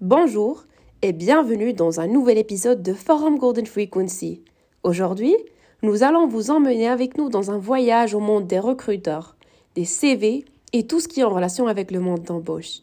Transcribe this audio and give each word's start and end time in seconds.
Bonjour 0.00 0.64
et 1.02 1.12
bienvenue 1.12 1.74
dans 1.74 2.00
un 2.00 2.06
nouvel 2.06 2.38
épisode 2.38 2.82
de 2.82 2.94
Forum 2.94 3.36
Golden 3.36 3.66
Frequency. 3.66 4.42
Aujourd'hui, 4.82 5.36
nous 5.82 6.02
allons 6.02 6.26
vous 6.26 6.50
emmener 6.50 6.88
avec 6.88 7.18
nous 7.18 7.28
dans 7.28 7.50
un 7.50 7.58
voyage 7.58 8.14
au 8.14 8.18
monde 8.18 8.46
des 8.46 8.58
recruteurs, 8.58 9.36
des 9.74 9.84
CV 9.84 10.46
et 10.72 10.86
tout 10.86 11.00
ce 11.00 11.08
qui 11.08 11.20
est 11.20 11.24
en 11.24 11.34
relation 11.34 11.66
avec 11.66 11.90
le 11.90 12.00
monde 12.00 12.22
d'embauche. 12.22 12.78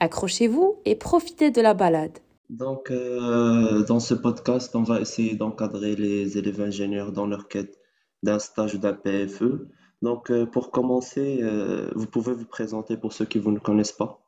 Accrochez-vous 0.00 0.76
et 0.84 0.94
profitez 0.94 1.50
de 1.50 1.62
la 1.62 1.72
balade. 1.72 2.18
Donc, 2.50 2.90
euh, 2.90 3.82
dans 3.84 4.00
ce 4.00 4.12
podcast, 4.12 4.76
on 4.76 4.82
va 4.82 5.00
essayer 5.00 5.36
d'encadrer 5.36 5.96
les 5.96 6.36
élèves 6.36 6.60
ingénieurs 6.60 7.12
dans 7.12 7.26
leur 7.26 7.48
quête 7.48 7.78
d'un 8.22 8.38
stage 8.38 8.74
ou 8.74 8.78
d'un 8.78 8.92
PFE. 8.92 9.68
Donc, 10.02 10.30
euh, 10.30 10.44
pour 10.44 10.70
commencer, 10.70 11.38
euh, 11.40 11.90
vous 11.94 12.06
pouvez 12.06 12.34
vous 12.34 12.44
présenter 12.44 12.98
pour 12.98 13.14
ceux 13.14 13.24
qui 13.24 13.38
vous 13.38 13.52
ne 13.52 13.58
connaissent 13.58 13.92
pas. 13.92 14.20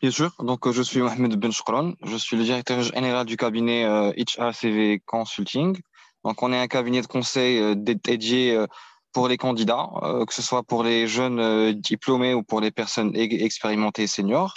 Bien 0.00 0.10
sûr, 0.10 0.32
donc 0.40 0.70
je 0.70 0.82
suis 0.82 1.00
Mohamed 1.00 1.36
Ben 1.36 1.50
je 1.50 2.16
suis 2.16 2.36
le 2.36 2.44
directeur 2.44 2.82
général 2.82 3.26
du 3.26 3.36
cabinet 3.36 3.84
HRCV 4.16 5.02
Consulting. 5.04 5.78
Donc, 6.24 6.42
on 6.42 6.52
est 6.52 6.58
un 6.58 6.68
cabinet 6.68 7.02
de 7.02 7.06
conseil 7.06 7.76
dédié 7.76 8.64
pour 9.12 9.28
les 9.28 9.36
candidats, 9.36 9.88
que 10.26 10.32
ce 10.32 10.42
soit 10.42 10.62
pour 10.62 10.82
les 10.82 11.06
jeunes 11.06 11.72
diplômés 11.72 12.34
ou 12.34 12.42
pour 12.42 12.60
les 12.60 12.70
personnes 12.70 13.12
expérimentées 13.14 14.06
seniors. 14.06 14.54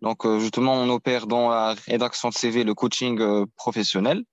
Donc, 0.00 0.26
justement, 0.38 0.74
on 0.74 0.88
opère 0.90 1.26
dans 1.26 1.48
la 1.48 1.74
rédaction 1.86 2.28
de 2.28 2.34
CV, 2.34 2.64
le 2.64 2.74
coaching 2.74 3.46
professionnel. 3.56 4.24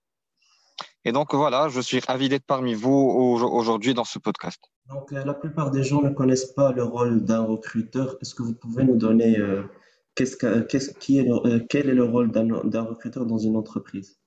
Et 1.06 1.12
donc 1.12 1.34
voilà, 1.34 1.70
je 1.70 1.80
suis 1.80 2.00
ravi 2.00 2.30
d'être 2.30 2.46
parmi 2.46 2.74
vous 2.74 2.92
aujourd'hui 2.92 3.94
dans 3.94 4.04
ce 4.04 4.20
podcast. 4.20 4.60
Donc 4.90 5.14
euh, 5.14 5.24
la 5.24 5.34
plupart 5.34 5.72
des 5.72 5.84
gens 5.84 6.02
ne 6.02 6.10
connaissent 6.10 6.52
pas 6.54 6.72
le 6.72 6.84
rôle 6.84 7.24
d'un 7.24 7.44
recruteur. 7.44 8.18
Est-ce 8.22 8.36
que 8.36 8.44
vous 8.44 8.54
pouvez 8.54 8.84
nous 8.84 8.98
donner 8.98 9.38
euh, 10.44 10.64
qui 11.00 11.20
est 11.20 11.30
euh, 11.30 11.60
quel 11.70 11.90
est 11.90 11.94
le 11.94 12.04
rôle 12.04 12.32
d'un 12.32 12.84
recruteur 12.84 13.26
dans 13.26 13.38
une 13.38 13.56
entreprise? 13.56 14.20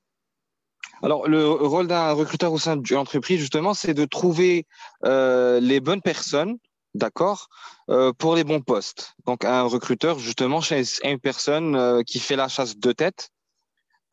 Alors, 1.03 1.29
le 1.29 1.49
rôle 1.49 1.89
d'un 1.89 2.13
recruteur 2.13 2.53
au 2.53 2.59
sein 2.59 2.77
d'une 2.77 2.97
entreprise, 2.97 3.41
justement, 3.41 3.75
c'est 3.75 3.95
de 3.95 4.05
trouver 4.05 4.67
les 5.03 5.81
bonnes 5.81 6.03
personnes, 6.03 6.59
d'accord, 6.95 7.49
pour 8.19 8.37
les 8.37 8.45
bons 8.45 8.61
postes. 8.61 9.15
Donc, 9.27 9.45
un 9.45 9.63
recruteur, 9.63 10.21
justement, 10.21 10.61
c'est 10.61 10.85
une 11.03 11.19
personne 11.19 12.05
qui 12.05 12.21
fait 12.21 12.37
la 12.37 12.47
chasse 12.47 12.77
de 12.77 12.93
tête 12.93 13.33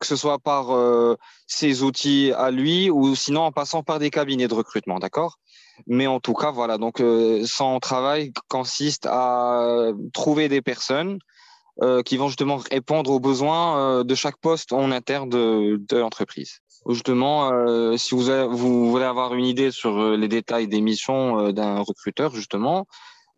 que 0.00 0.06
ce 0.06 0.16
soit 0.16 0.38
par 0.38 0.74
euh, 0.74 1.16
ses 1.46 1.82
outils 1.82 2.32
à 2.36 2.50
lui 2.50 2.90
ou 2.90 3.14
sinon 3.14 3.42
en 3.42 3.52
passant 3.52 3.82
par 3.82 3.98
des 3.98 4.10
cabinets 4.10 4.48
de 4.48 4.54
recrutement, 4.54 4.98
d'accord? 4.98 5.38
Mais 5.86 6.06
en 6.06 6.20
tout 6.20 6.32
cas, 6.32 6.50
voilà, 6.50 6.78
donc 6.78 7.00
euh, 7.00 7.44
son 7.46 7.78
travail 7.78 8.32
consiste 8.48 9.06
à 9.06 9.60
euh, 9.60 9.94
trouver 10.12 10.48
des 10.48 10.62
personnes 10.62 11.18
qui 12.04 12.16
vont 12.16 12.28
justement 12.28 12.58
répondre 12.70 13.10
aux 13.10 13.20
besoins 13.20 14.04
de 14.04 14.14
chaque 14.14 14.36
poste 14.36 14.72
en 14.72 14.90
interne 14.90 15.28
de, 15.28 15.80
de 15.88 15.96
l'entreprise. 15.96 16.58
Justement, 16.88 17.50
si 17.96 18.14
vous, 18.14 18.24
vous 18.50 18.90
voulez 18.90 19.04
avoir 19.04 19.34
une 19.34 19.46
idée 19.46 19.70
sur 19.70 20.16
les 20.16 20.28
détails 20.28 20.68
des 20.68 20.80
missions 20.80 21.52
d'un 21.52 21.80
recruteur, 21.80 22.34
justement, 22.34 22.86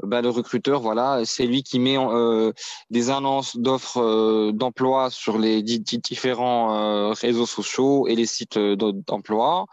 bah, 0.02 0.20
le 0.20 0.30
recruteur, 0.30 0.80
voilà, 0.80 1.22
c'est 1.24 1.46
lui 1.46 1.62
qui 1.62 1.78
met 1.78 1.96
euh, 1.96 2.52
des 2.90 3.10
annonces 3.10 3.56
d'offres 3.56 4.02
euh, 4.02 4.52
d'emploi 4.52 5.10
sur 5.10 5.38
les 5.38 5.62
différents 5.62 6.74
euh, 6.76 7.12
réseaux 7.12 7.46
sociaux 7.46 8.08
et 8.08 8.16
les 8.16 8.26
sites 8.26 8.58
d'emploi. 8.58 9.66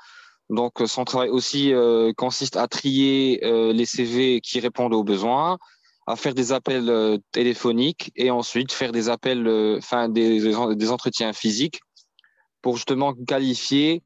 Donc, 0.52 0.82
son 0.86 1.04
travail 1.04 1.30
aussi 1.30 1.74
consiste 2.18 2.58
à 2.58 2.68
trier 2.68 3.40
les 3.44 3.86
CV 3.86 4.42
qui 4.42 4.60
répondent 4.60 4.96
aux 4.96 5.04
besoins, 5.04 5.60
à 6.10 6.16
faire 6.16 6.34
des 6.34 6.52
appels 6.52 7.20
téléphoniques 7.32 8.12
et 8.16 8.32
ensuite 8.32 8.72
faire 8.72 8.92
des 8.92 9.10
appels, 9.10 9.48
enfin 9.78 10.10
des, 10.10 10.40
des, 10.76 10.92
entretiens 10.92 11.34
physiques 11.34 11.82
pour 12.62 12.76
justement 12.76 13.14
qualifier 13.14 14.04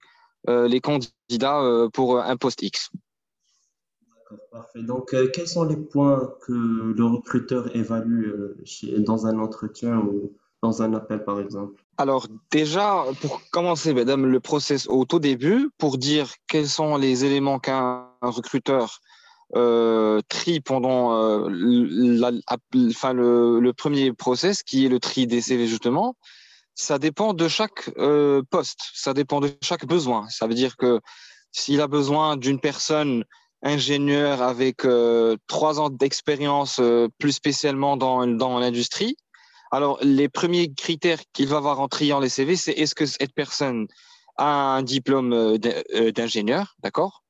les 0.48 0.82
candidats 0.82 1.88
pour 1.94 2.20
un 2.20 2.38
poste 2.38 2.62
X. 2.62 2.92
Parfait. 4.52 4.84
Donc, 4.84 5.14
euh, 5.14 5.30
quels 5.34 5.48
sont 5.48 5.64
les 5.64 5.78
points 5.78 6.34
que 6.42 6.52
le 6.52 7.06
recruteur 7.06 7.76
évalue 7.76 8.28
euh, 8.28 8.56
dans 9.00 9.26
un 9.26 9.40
entretien 9.40 9.98
ou 9.98 10.32
dans 10.62 10.82
un 10.82 10.94
appel, 10.94 11.24
par 11.24 11.40
exemple? 11.40 11.84
Alors, 11.98 12.28
déjà, 12.52 13.04
pour 13.22 13.42
commencer, 13.52 13.94
madame, 13.94 14.26
le 14.26 14.40
process 14.40 14.88
au 14.88 15.06
tout 15.06 15.20
début, 15.20 15.70
pour 15.78 15.98
dire 15.98 16.30
quels 16.48 16.68
sont 16.68 16.98
les 16.98 17.26
éléments 17.26 17.60
qu'un 17.60 18.08
recruteur 18.22 19.02
euh, 19.56 20.22
trie 20.30 20.60
pendant 20.60 21.14
euh, 21.14 21.48
le, 21.50 22.32
premier 23.72 24.14
process, 24.14 24.64
qui 24.64 24.86
est 24.86 24.90
le 24.90 25.00
tri 25.00 25.28
des 25.28 25.42
CV, 25.42 25.68
justement, 25.68 26.16
ça 26.76 26.98
dépend 27.00 27.34
de 27.34 27.48
chaque 27.48 27.92
poste, 28.50 28.80
ça 28.94 29.14
dépend 29.14 29.40
de 29.42 29.52
chaque 29.62 29.86
besoin. 29.86 30.28
Ça 30.30 30.48
veut 30.48 30.56
dire 30.56 30.76
que 30.76 31.00
s'il 31.52 31.82
a 31.82 31.88
besoin 31.88 32.36
d'une 32.36 32.60
personne 32.60 33.24
ingénieur 33.64 34.42
avec 34.42 34.86
euh, 34.86 35.38
trois 35.48 35.80
ans 35.80 35.90
d'expérience, 35.90 36.80
euh, 36.80 37.08
plus 37.18 37.32
spécialement 37.32 37.98
dans, 37.98 38.60
l'industrie. 38.60 39.16
Alors, 39.72 39.98
les 40.04 40.30
premiers 40.30 40.72
critères 40.74 41.20
qu'il 41.32 41.48
va 41.48 41.58
avoir 41.58 41.80
en 41.80 41.88
triant 41.88 42.20
les 42.20 42.30
CV, 42.30 42.56
c'est 42.56 42.74
est-ce 42.74 42.94
que 42.94 43.06
cette 43.06 43.34
personne 43.34 43.88
a 44.38 44.76
un 44.76 44.84
diplôme 44.84 45.34
euh, 45.34 46.12
d'ingénieur, 46.12 46.76
d'accord? 46.80 47.23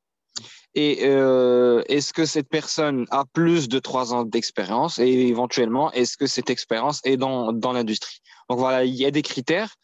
Et 0.76 1.04
est-ce 1.04 2.14
que 2.14 2.26
cette 2.26 2.50
personne 2.50 3.06
a 3.12 3.26
plus 3.32 3.70
de 3.70 3.78
trois 3.80 4.14
ans 4.14 4.24
d'expérience 4.24 4.98
Et 4.98 5.28
éventuellement, 5.28 5.92
est-ce 5.92 6.18
que 6.18 6.26
cette 6.26 6.50
expérience 6.50 7.00
est 7.04 7.18
dans, 7.18 7.54
dans 7.54 7.74
l'industrie? 7.74 8.20
Donc 8.50 8.58
voilà, 8.58 8.84
il 8.84 8.96
y 8.96 9.06
a 9.06 9.12
des 9.12 9.22
critères 9.22 9.76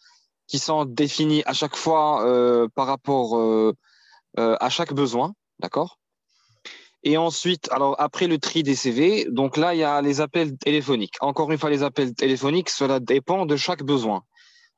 qui 0.47 0.57
sont 0.57 0.85
définis 0.85 1.43
à 1.45 1.53
chaque 1.53 1.75
fois 1.75 2.25
par 2.73 2.87
rapport 2.87 3.39
à 4.37 4.69
chaque 4.69 4.93
besoin, 4.93 5.33
d'accord? 5.59 5.99
Et 7.03 7.17
ensuite, 7.17 7.71
alors 7.71 7.95
après 7.97 8.27
le 8.27 8.39
tri 8.39 8.63
des 8.63 8.75
CV, 8.75 9.25
donc 9.29 9.55
là, 9.57 9.73
il 9.73 9.79
y 9.79 9.83
a 9.83 10.01
les 10.01 10.19
appels 10.21 10.57
téléphoniques. 10.57 11.15
Encore 11.21 11.51
une 11.51 11.57
fois, 11.57 11.69
les 11.69 11.83
appels 11.83 12.13
téléphoniques, 12.13 12.69
cela 12.69 12.99
dépend 12.99 13.45
de 13.45 13.55
chaque 13.55 13.83
besoin. 13.83 14.23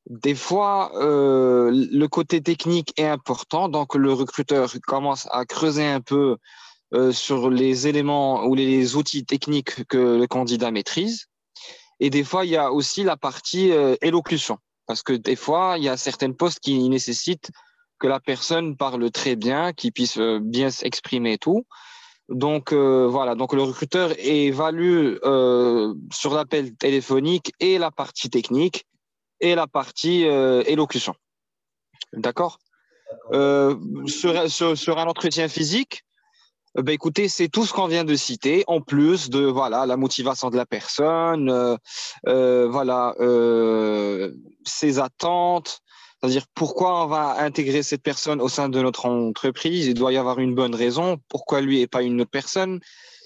Des 0.10 0.36
fois, 0.36 0.92
euh, 0.96 1.70
le 1.72 2.08
côté 2.08 2.42
technique 2.42 2.94
est 2.98 3.08
important, 3.08 3.70
donc 3.70 3.96
le 3.96 4.12
recruteur 4.12 4.72
commence 4.88 5.28
à 5.32 5.46
creuser 5.46 5.86
un 5.86 6.02
peu 6.02 6.38
euh, 6.94 7.12
sur 7.12 7.50
les 7.50 7.88
éléments 7.88 8.46
ou 8.46 8.56
les 8.56 8.96
outils 8.96 9.26
techniques 9.26 9.86
que 9.88 10.18
le 10.18 10.28
candidat 10.28 10.72
maîtrise. 10.72 11.28
Et 12.00 12.10
des 12.10 12.24
fois, 12.24 12.46
il 12.46 12.52
y 12.52 12.58
a 12.58 12.72
aussi 12.72 13.04
la 13.04 13.16
partie 13.16 13.72
euh, 13.72 13.96
élocution, 14.02 14.58
parce 14.88 15.04
que 15.04 15.14
des 15.14 15.36
fois, 15.36 15.76
il 15.78 15.84
y 15.84 15.90
a 15.90 15.98
certaines 15.98 16.36
postes 16.36 16.60
qui 16.60 16.90
nécessitent 16.90 17.52
que 18.02 18.08
la 18.08 18.20
personne 18.20 18.76
parle 18.76 19.12
très 19.12 19.36
bien, 19.36 19.72
qu'il 19.72 19.92
puisse 19.94 20.18
euh, 20.18 20.40
bien 20.42 20.72
s'exprimer 20.72 21.34
et 21.34 21.38
tout. 21.38 21.66
Donc 22.30 22.72
euh, 22.72 23.08
voilà, 23.08 23.36
donc 23.36 23.54
le 23.54 23.62
recruteur 23.62 24.12
évalue 24.18 25.18
euh, 25.24 25.94
sur 26.12 26.34
l'appel 26.34 26.76
téléphonique 26.76 27.54
et 27.60 27.78
la 27.78 27.92
partie 27.92 28.30
technique 28.30 28.86
et 29.41 29.56
la 29.56 29.68
partie 29.68 30.25
euh, 30.25 30.63
élocution. 30.66 31.16
D'accord? 32.13 32.59
Sur, 34.06 34.50
sur, 34.50 34.97
un 34.97 35.06
entretien 35.06 35.50
physique, 35.50 36.03
ben 36.75 36.94
écoutez, 36.94 37.28
c'est 37.28 37.50
tout 37.50 37.66
ce 37.66 37.74
qu'on 37.74 37.88
vient 37.88 38.06
de 38.06 38.16
citer, 38.16 38.63
en 38.68 38.79
plus 38.79 39.29
de 39.29 39.44
voilà 39.44 39.85
la 39.85 39.97
motivation 39.97 40.50
de 40.50 40.56
la 40.56 40.66
personne, 40.66 41.78
voilà 42.25 43.13
ses 44.66 45.00
attentes, 45.00 45.81
c'est-à-dire 46.22 46.46
pourquoi 46.53 47.03
on 47.03 47.08
va 47.08 47.41
intégrer 47.41 47.81
cette 47.81 48.03
personne 48.03 48.41
au 48.41 48.47
sein 48.47 48.69
de 48.69 48.79
notre 48.79 49.08
entreprise? 49.08 49.88
Il 49.88 49.96
doit 49.96 50.13
y 50.13 50.18
avoir 50.18 50.38
une 50.38 50.53
bonne 50.53 50.75
raison. 50.75 51.18
Pourquoi 51.28 51.62
lui 51.62 51.81
et 51.81 51.88
pas 51.88 52.03
une 52.03 52.22
autre 52.22 52.29
personne? 52.29 52.79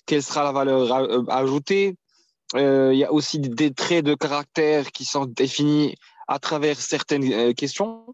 Quelle 0.05 0.23
sera 0.23 0.43
la 0.45 0.53
valeur 0.53 0.93
euh, 0.93 1.23
ajoutée? 1.27 1.89
euh, 1.89 2.04
Il 2.53 2.97
y 2.97 3.03
a 3.03 3.11
aussi 3.11 3.39
des 3.39 3.73
traits 3.73 4.05
de 4.05 4.13
caractère 4.13 4.91
qui 4.91 5.03
sont 5.03 5.25
définis 5.25 5.95
à 6.27 6.39
travers 6.39 6.79
certaines 6.79 7.31
euh, 7.33 7.53
questions. 7.53 8.05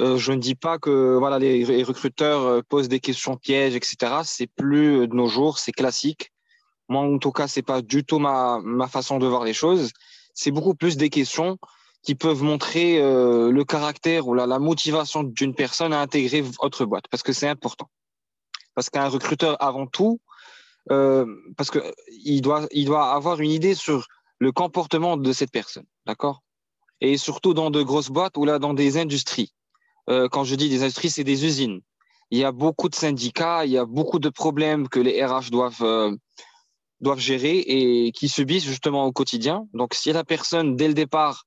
je 0.00 0.32
ne 0.32 0.38
dis 0.38 0.54
pas 0.54 0.78
que 0.78 1.16
voilà 1.18 1.38
les 1.38 1.82
recruteurs 1.82 2.64
posent 2.64 2.88
des 2.88 3.00
questions 3.00 3.36
pièges, 3.36 3.74
etc. 3.74 3.96
C'est 4.24 4.46
plus 4.46 5.06
de 5.06 5.14
nos 5.14 5.28
jours, 5.28 5.58
c'est 5.58 5.72
classique. 5.72 6.32
Moi, 6.88 7.02
en 7.02 7.18
tout 7.18 7.32
cas, 7.32 7.48
c'est 7.48 7.62
pas 7.62 7.82
du 7.82 8.04
tout 8.04 8.18
ma, 8.18 8.60
ma 8.62 8.88
façon 8.88 9.18
de 9.18 9.26
voir 9.26 9.44
les 9.44 9.54
choses. 9.54 9.90
C'est 10.34 10.50
beaucoup 10.50 10.74
plus 10.74 10.96
des 10.96 11.10
questions 11.10 11.58
qui 12.04 12.14
peuvent 12.14 12.42
montrer 12.42 12.98
euh, 13.00 13.50
le 13.50 13.64
caractère 13.64 14.28
ou 14.28 14.34
la 14.34 14.58
motivation 14.58 15.24
d'une 15.24 15.54
personne 15.54 15.92
à 15.92 16.00
intégrer 16.00 16.42
votre 16.42 16.84
boîte, 16.84 17.08
parce 17.10 17.22
que 17.22 17.32
c'est 17.32 17.48
important. 17.48 17.88
Parce 18.74 18.90
qu'un 18.90 19.08
recruteur, 19.08 19.56
avant 19.60 19.86
tout, 19.86 20.20
euh, 20.90 21.26
parce 21.56 21.70
que 21.70 21.78
il 22.08 22.40
doit, 22.40 22.66
il 22.72 22.86
doit 22.86 23.12
avoir 23.12 23.40
une 23.40 23.50
idée 23.50 23.74
sur 23.74 24.06
le 24.38 24.52
comportement 24.52 25.16
de 25.16 25.32
cette 25.32 25.50
personne, 25.50 25.86
d'accord? 26.06 26.42
Et 27.00 27.16
surtout 27.16 27.54
dans 27.54 27.70
de 27.70 27.82
grosses 27.82 28.10
boîtes 28.10 28.36
ou 28.36 28.44
là 28.44 28.58
dans 28.58 28.74
des 28.74 28.98
industries. 28.98 29.52
Euh, 30.10 30.28
quand 30.28 30.44
je 30.44 30.54
dis 30.54 30.68
des 30.68 30.82
industries, 30.82 31.10
c'est 31.10 31.24
des 31.24 31.44
usines. 31.44 31.80
Il 32.30 32.38
y 32.38 32.44
a 32.44 32.52
beaucoup 32.52 32.88
de 32.88 32.94
syndicats, 32.94 33.64
il 33.64 33.72
y 33.72 33.78
a 33.78 33.84
beaucoup 33.84 34.18
de 34.18 34.28
problèmes 34.28 34.88
que 34.88 35.00
les 35.00 35.24
RH 35.24 35.50
doivent 35.50 35.82
euh, 35.82 36.14
doivent 37.00 37.20
gérer 37.20 37.58
et 37.58 38.12
qui 38.12 38.28
subissent 38.28 38.64
justement 38.64 39.04
au 39.04 39.12
quotidien. 39.12 39.66
Donc, 39.74 39.94
si 39.94 40.12
la 40.12 40.24
personne 40.24 40.76
dès 40.76 40.88
le 40.88 40.94
départ 40.94 41.44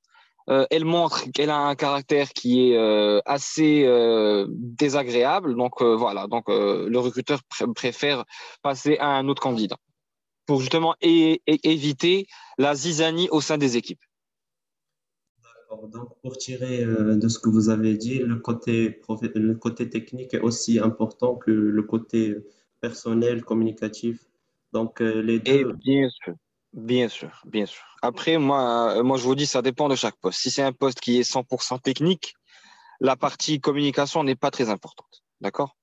euh, 0.49 0.65
elle 0.69 0.85
montre 0.85 1.29
qu'elle 1.31 1.49
a 1.49 1.57
un 1.57 1.75
caractère 1.75 2.29
qui 2.29 2.71
est 2.71 2.77
euh, 2.77 3.19
assez 3.25 3.83
euh, 3.85 4.45
désagréable. 4.49 5.55
Donc 5.55 5.81
voilà, 5.81 6.27
donc 6.27 6.45
le 6.47 6.97
recruteur 6.97 7.41
préfère 7.75 8.25
passer 8.61 8.97
à 8.99 9.07
un 9.07 9.27
autre 9.27 9.41
candidat 9.41 9.77
pour 10.45 10.61
justement 10.61 10.95
éviter 11.01 12.27
la 12.57 12.73
zizanie 12.73 13.27
au 13.31 13.41
sein 13.41 13.57
des 13.57 13.75
équipes. 13.75 13.99
D'accord. 15.43 15.89
Donc 15.89 16.21
pour 16.21 16.37
tirer 16.37 16.85
de 16.85 17.27
ce 17.27 17.39
que 17.39 17.49
vous 17.49 17.69
avez 17.69 17.97
dit, 17.97 18.19
le 18.19 18.37
côté, 18.37 19.01
le 19.35 19.53
côté 19.55 19.89
technique 19.89 20.33
est 20.33 20.39
aussi 20.39 20.79
important 20.79 21.35
que 21.35 21.51
le 21.51 21.83
côté 21.83 22.35
personnel, 22.79 23.43
communicatif. 23.43 24.25
Donc 24.71 25.01
les 25.01 25.39
deux. 25.39 25.73
bien 25.73 26.09
sûr. 26.09 26.35
Bien 26.77 27.09
sûr, 27.09 27.41
bien 27.45 27.65
sûr. 27.65 27.83
Après, 28.03 28.37
moi, 28.37 28.97
euh, 28.97 29.03
moi, 29.03 29.17
je 29.17 29.23
vous 29.23 29.33
dis, 29.33 29.47
ça 29.47 29.63
dépend 29.63 29.89
de 29.89 29.95
chaque 29.95 30.15
poste. 30.17 30.39
Si 30.39 30.51
c'est 30.51 30.61
un 30.61 30.73
poste 30.73 30.99
qui 30.99 31.17
est 31.17 31.23
100% 31.23 31.79
technique, 31.81 32.35
la 32.99 33.15
partie 33.15 33.59
communication 33.59 34.23
n'est 34.23 34.35
pas 34.35 34.51
très 34.51 34.69
importante. 34.69 35.23
D'accord? 35.41 35.75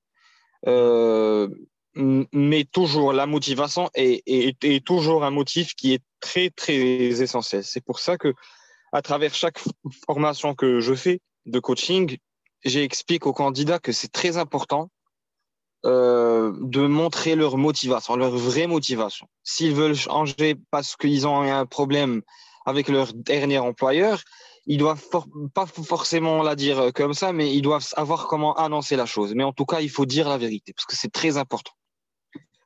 Euh, 0.67 1.49
Mais 1.95 2.63
toujours, 2.63 3.11
la 3.11 3.25
motivation 3.25 3.89
est, 3.93 4.23
est, 4.25 4.85
toujours 4.85 5.25
un 5.25 5.31
motif 5.31 5.75
qui 5.75 5.93
est 5.93 6.03
très, 6.21 6.49
très 6.49 7.21
essentiel. 7.21 7.65
C'est 7.65 7.83
pour 7.83 7.99
ça 7.99 8.17
que, 8.17 8.33
à 8.93 9.01
travers 9.01 9.33
chaque 9.33 9.59
formation 10.05 10.55
que 10.55 10.79
je 10.79 10.93
fais 10.93 11.19
de 11.45 11.59
coaching, 11.59 12.17
j'explique 12.63 13.25
aux 13.27 13.33
candidats 13.33 13.79
que 13.79 13.91
c'est 13.91 14.11
très 14.11 14.37
important 14.37 14.89
euh, 15.85 16.51
de 16.61 16.87
montrer 16.87 17.35
leur 17.35 17.57
motivation, 17.57 18.15
leur 18.15 18.35
vraie 18.35 18.67
motivation. 18.67 19.27
S'ils 19.43 19.73
veulent 19.73 19.95
changer 19.95 20.55
parce 20.71 20.95
qu'ils 20.95 21.27
ont 21.27 21.41
un 21.41 21.65
problème 21.65 22.21
avec 22.65 22.89
leur 22.89 23.13
dernier 23.13 23.59
employeur, 23.59 24.21
ils 24.65 24.79
doivent 24.79 25.07
pas 25.53 25.67
forcément 25.67 26.41
la 26.41 26.55
dire 26.55 26.91
comme 26.95 27.13
ça, 27.13 27.33
mais 27.33 27.53
ils 27.53 27.61
doivent 27.61 27.83
savoir 27.83 28.27
comment 28.27 28.55
annoncer 28.55 28.95
la 28.95 29.05
chose. 29.05 29.33
Mais 29.35 29.43
en 29.43 29.53
tout 29.53 29.65
cas, 29.65 29.81
il 29.81 29.89
faut 29.89 30.07
dire 30.07 30.27
la 30.27 30.39
vérité 30.39 30.73
parce 30.73 30.85
que 30.85 30.95
c'est 30.95 31.11
très 31.11 31.37
important. 31.37 31.73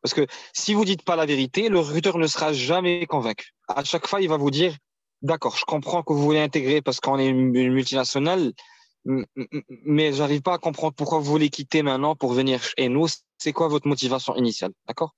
Parce 0.01 0.13
que 0.13 0.25
si 0.53 0.73
vous 0.73 0.85
dites 0.85 1.03
pas 1.03 1.15
la 1.15 1.25
vérité, 1.25 1.67
le 1.67 1.79
recruteur 1.79 2.17
ne 2.17 2.27
sera 2.27 2.53
jamais 2.53 3.05
convaincu. 3.05 3.53
À 3.67 3.83
chaque 3.83 4.07
fois, 4.07 4.21
il 4.21 4.29
va 4.29 4.37
vous 4.37 4.51
dire, 4.51 4.75
d'accord, 5.21 5.57
je 5.57 5.65
comprends 5.65 6.03
que 6.03 6.13
vous 6.13 6.21
voulez 6.21 6.39
intégrer 6.39 6.81
parce 6.81 7.01
qu'on 7.01 7.19
est 7.19 7.27
une 7.27 7.51
multinationale, 7.51 8.53
mais 9.05 10.13
j'arrive 10.13 10.41
pas 10.41 10.55
à 10.55 10.57
comprendre 10.57 10.93
pourquoi 10.93 11.19
vous 11.19 11.25
voulez 11.25 11.49
quitter 11.49 11.81
maintenant 11.83 12.15
pour 12.15 12.33
venir 12.33 12.61
chez 12.63 12.89
nous. 12.89 13.07
C'est 13.37 13.53
quoi 13.53 13.67
votre 13.67 13.87
motivation 13.87 14.35
initiale, 14.35 14.71
d'accord? 14.87 15.15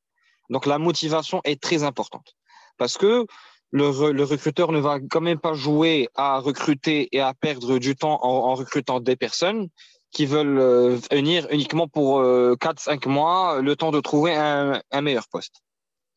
Donc 0.49 0.65
la 0.65 0.77
motivation 0.77 1.41
est 1.43 1.61
très 1.61 1.83
importante 1.83 2.35
parce 2.77 2.97
que 2.97 3.25
le, 3.71 4.23
recruteur 4.23 4.71
ne 4.71 4.79
va 4.79 4.99
quand 4.99 5.21
même 5.21 5.39
pas 5.39 5.53
jouer 5.53 6.09
à 6.15 6.39
recruter 6.39 7.07
et 7.15 7.21
à 7.21 7.33
perdre 7.33 7.79
du 7.79 7.95
temps 7.95 8.19
en, 8.23 8.53
recrutant 8.55 8.99
des 8.99 9.15
personnes 9.15 9.69
qui 10.11 10.25
veulent 10.25 10.59
euh, 10.59 10.97
venir 11.09 11.47
uniquement 11.51 11.87
pour 11.87 12.21
4-5 12.21 13.07
euh, 13.07 13.09
mois, 13.09 13.61
le 13.61 13.77
temps 13.77 13.91
de 13.91 14.01
trouver 14.01 14.35
un, 14.35 14.81
meilleur 15.01 15.27
poste. 15.29 15.61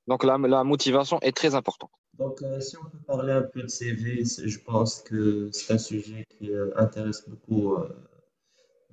Donc 0.08 0.25
la 0.25 0.64
motivation 0.64 1.20
est 1.22 1.37
très 1.37 1.55
importante. 1.55 1.93
Donc, 2.19 2.43
euh, 2.43 2.61
si 2.61 2.76
on 2.76 2.84
peut 2.84 2.99
parler 3.06 3.32
un 3.32 3.43
peu 3.43 3.62
de 3.62 3.69
CV, 3.69 4.22
je 4.25 4.58
pense 4.58 5.00
que 5.02 5.49
c'est 5.52 5.72
un 5.72 5.78
sujet 5.78 6.25
qui 6.28 6.52
euh, 6.52 6.70
intéresse 6.76 7.28
beaucoup 7.28 7.75
euh, 7.75 7.88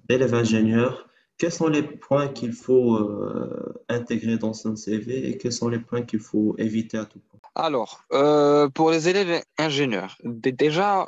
d'élèves 0.09 0.33
ingénieurs. 0.33 1.07
Quels 1.37 1.51
sont 1.51 1.67
les 1.67 1.83
points 1.83 2.27
qu'il 2.27 2.53
faut 2.53 2.99
intégrer 3.89 4.37
dans 4.37 4.53
son 4.53 4.75
CV 4.75 5.27
et 5.27 5.37
quels 5.39 5.51
sont 5.51 5.69
les 5.69 5.79
points 5.79 6.03
qu'il 6.03 6.19
faut 6.19 6.53
éviter 6.59 6.99
à 6.99 7.05
tout 7.05 7.17
point? 7.17 7.39
Alors, 7.55 8.03
pour 8.75 8.91
les 8.91 9.09
élèves 9.09 9.41
ingénieurs, 9.57 10.19
déjà, 10.23 11.07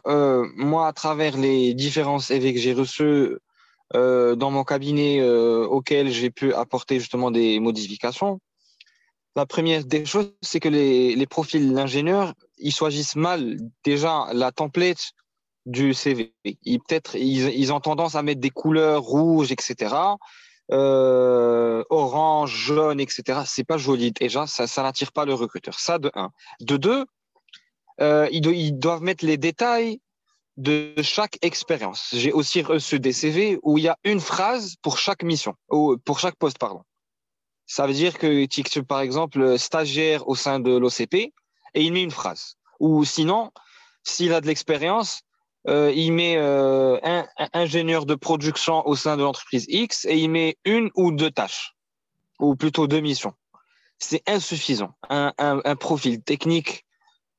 moi, 0.55 0.87
à 0.87 0.93
travers 0.93 1.37
les 1.37 1.75
différents 1.75 2.17
CV 2.17 2.51
que 2.51 2.59
j'ai 2.59 2.73
reçus 2.73 3.37
dans 3.93 4.49
mon 4.49 4.63
cabinet 4.63 5.23
auquel 5.23 6.09
j'ai 6.09 6.31
pu 6.31 6.51
apporter 6.51 6.99
justement 6.99 7.29
des 7.29 7.59
modifications, 7.59 8.39
la 9.35 9.45
première 9.45 9.83
des 9.83 10.05
choses, 10.05 10.33
c'est 10.41 10.59
que 10.59 10.69
les, 10.69 11.25
profils 11.27 11.73
d'ingénieurs, 11.73 12.33
ils 12.57 12.73
choisissent 12.73 13.15
mal 13.15 13.57
déjà 13.83 14.27
la 14.33 14.51
template 14.51 15.11
du 15.65 15.93
CV. 15.93 16.33
Ils, 16.43 16.79
peut-être, 16.79 17.15
ils, 17.15 17.73
ont 17.73 17.79
tendance 17.79 18.15
à 18.15 18.21
mettre 18.21 18.41
des 18.41 18.51
couleurs 18.51 19.01
rouges, 19.01 19.51
etc. 19.51 19.95
Euh, 20.71 21.83
orange, 21.89 22.55
jaune, 22.55 22.99
etc. 22.99 23.41
C'est 23.45 23.63
pas 23.63 23.77
joli 23.77 24.11
déjà, 24.11 24.45
ça, 24.47 24.67
ça 24.67 24.83
n'attire 24.83 25.11
pas 25.11 25.25
le 25.25 25.33
recruteur. 25.33 25.79
Ça 25.79 25.97
de 25.97 26.11
un. 26.13 26.31
De 26.61 26.77
deux, 26.77 27.05
euh, 28.01 28.27
ils, 28.31 28.45
ils, 28.45 28.77
doivent 28.77 29.01
mettre 29.01 29.25
les 29.25 29.37
détails 29.37 29.99
de 30.57 30.93
chaque 31.01 31.39
expérience. 31.41 32.09
J'ai 32.13 32.31
aussi 32.31 32.61
reçu 32.61 32.99
des 32.99 33.13
CV 33.13 33.57
où 33.63 33.77
il 33.79 33.85
y 33.85 33.87
a 33.87 33.97
une 34.03 34.19
phrase 34.19 34.75
pour 34.81 34.99
chaque 34.99 35.23
mission, 35.23 35.55
ou 35.71 35.97
pour 35.97 36.19
chaque 36.19 36.35
poste, 36.35 36.59
pardon. 36.59 36.83
Ça 37.65 37.87
veut 37.87 37.93
dire 37.93 38.17
que 38.17 38.45
tu 38.45 38.83
par 38.83 39.01
exemple, 39.01 39.57
stagiaire 39.57 40.27
au 40.27 40.35
sein 40.35 40.59
de 40.59 40.71
l'OCP 40.71 41.33
et 41.73 41.81
il 41.81 41.93
met 41.93 42.03
une 42.03 42.11
phrase. 42.11 42.57
Ou 42.79 43.05
sinon, 43.05 43.51
s'il 44.03 44.33
a 44.33 44.41
de 44.41 44.47
l'expérience, 44.47 45.21
euh, 45.67 45.91
il 45.95 46.11
met 46.11 46.35
euh, 46.37 46.99
un, 47.03 47.25
ingénieur 47.53 48.05
de 48.05 48.15
production 48.15 48.85
au 48.87 48.95
sein 48.95 49.15
de 49.15 49.23
l'entreprise 49.23 49.65
X 49.69 50.05
et 50.05 50.17
il 50.17 50.29
met 50.29 50.57
une 50.65 50.89
ou 50.95 51.11
deux 51.11 51.31
tâches, 51.31 51.73
ou 52.39 52.55
plutôt 52.55 52.87
deux 52.87 52.99
missions. 52.99 53.33
C'est 53.97 54.21
insuffisant. 54.27 54.93
Un, 55.09 55.31
un, 55.37 55.75
profil 55.77 56.21
technique, 56.21 56.85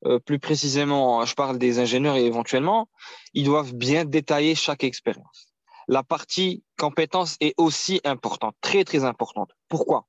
euh, 0.06 0.19
plus 0.19 0.38
précisément, 0.38 1.25
je 1.27 1.35
parle 1.35 1.59
des 1.59 1.79
ingénieurs 1.79 2.17
et 2.17 2.25
éventuellement, 2.25 2.88
ils 3.35 3.44
doivent 3.44 3.75
bien 3.75 4.06
détailler 4.06 4.55
chaque 4.55 4.85
expérience 4.85 5.54
la 5.89 6.03
partie 6.03 6.63
compétence 6.79 7.37
est 7.41 7.55
aussi 7.57 8.01
importante, 8.05 8.55
très 8.61 8.85
très 8.85 9.05
importante. 9.05 9.51
Pourquoi? 9.69 10.07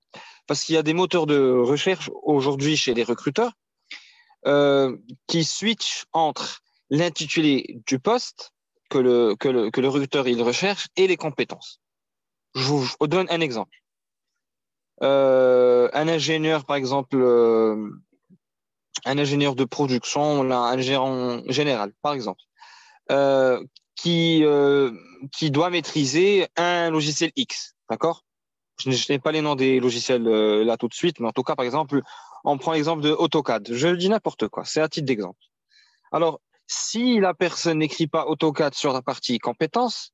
Parce 0.48 0.63
qu'il 0.63 0.75
y 0.75 0.77
a 0.77 0.83
des 0.83 0.94
moteurs 0.94 1.25
de 1.25 1.51
recherche 1.51 2.10
aujourd'hui 2.24 2.77
chez 2.77 2.94
les 2.94 3.04
recruteurs 3.04 3.54
euh, 4.45 4.95
qui 5.27 5.44
switchent 5.44 6.06
entre 6.13 6.62
l'intitulé 6.89 7.81
du 7.88 8.00
poste 8.00 8.54
que 8.89 9.00
le, 9.00 9.89
recruteur 9.89 10.25
recherche 10.45 10.88
et 10.95 11.07
les 11.07 11.18
compétences. 11.18 11.81
Je 12.54 12.63
vous, 12.63 12.88
donne 13.07 13.28
un 13.30 13.42
exemple. 13.42 13.75
Euh, 15.01 15.89
un 15.94 16.07
ingénieur, 16.07 16.63
par 16.66 16.78
exemple, 16.78 17.18
euh, 17.18 17.89
un 19.04 19.18
ingénieur 19.18 19.56
de 19.56 19.66
production, 19.66 20.50
un 20.50 20.78
gérant 20.78 21.42
général, 21.50 21.92
par 22.01 22.13
exemple, 22.13 22.42
qui, 23.95 24.44
euh, 24.44 24.92
qui 25.31 25.52
doit 25.52 25.69
maîtriser 25.69 26.47
un 26.56 26.90
logiciel 26.90 27.31
X. 27.35 27.75
D'accord? 27.90 28.23
Je 28.78 28.90
n'ai 28.90 29.19
pas 29.19 29.31
les 29.31 29.42
noms 29.42 29.56
des 29.56 29.80
logiciels 29.80 30.28
euh, 30.28 30.64
là 30.64 30.78
tout 30.78 30.87
de 30.87 30.94
suite, 30.94 31.19
mais 31.19 31.28
en 31.28 31.31
tout 31.31 31.44
cas, 31.44 31.56
par 31.56 31.66
exemple, 31.66 32.02
on 32.44 32.57
prend 32.57 32.73
l'exemple 32.73 33.02
de 33.02 33.11
AutoCAD. 33.11 33.69
Je 33.71 33.87
dis 33.90 34.09
n'importe 34.09 34.47
quoi, 34.49 34.66
c'est 34.66 34.81
à 34.81 34.90
titre 34.90 35.06
d'exemple. 35.06 35.40
Alors, 36.11 36.42
si 36.68 37.19
la 37.19 37.33
personne 37.33 37.80
n'écrit 37.80 38.07
pas 38.07 38.25
AutoCAD 38.28 38.73
sur 38.73 38.92
la 38.92 39.02
partie 39.02 39.40
compétences, 39.40 40.11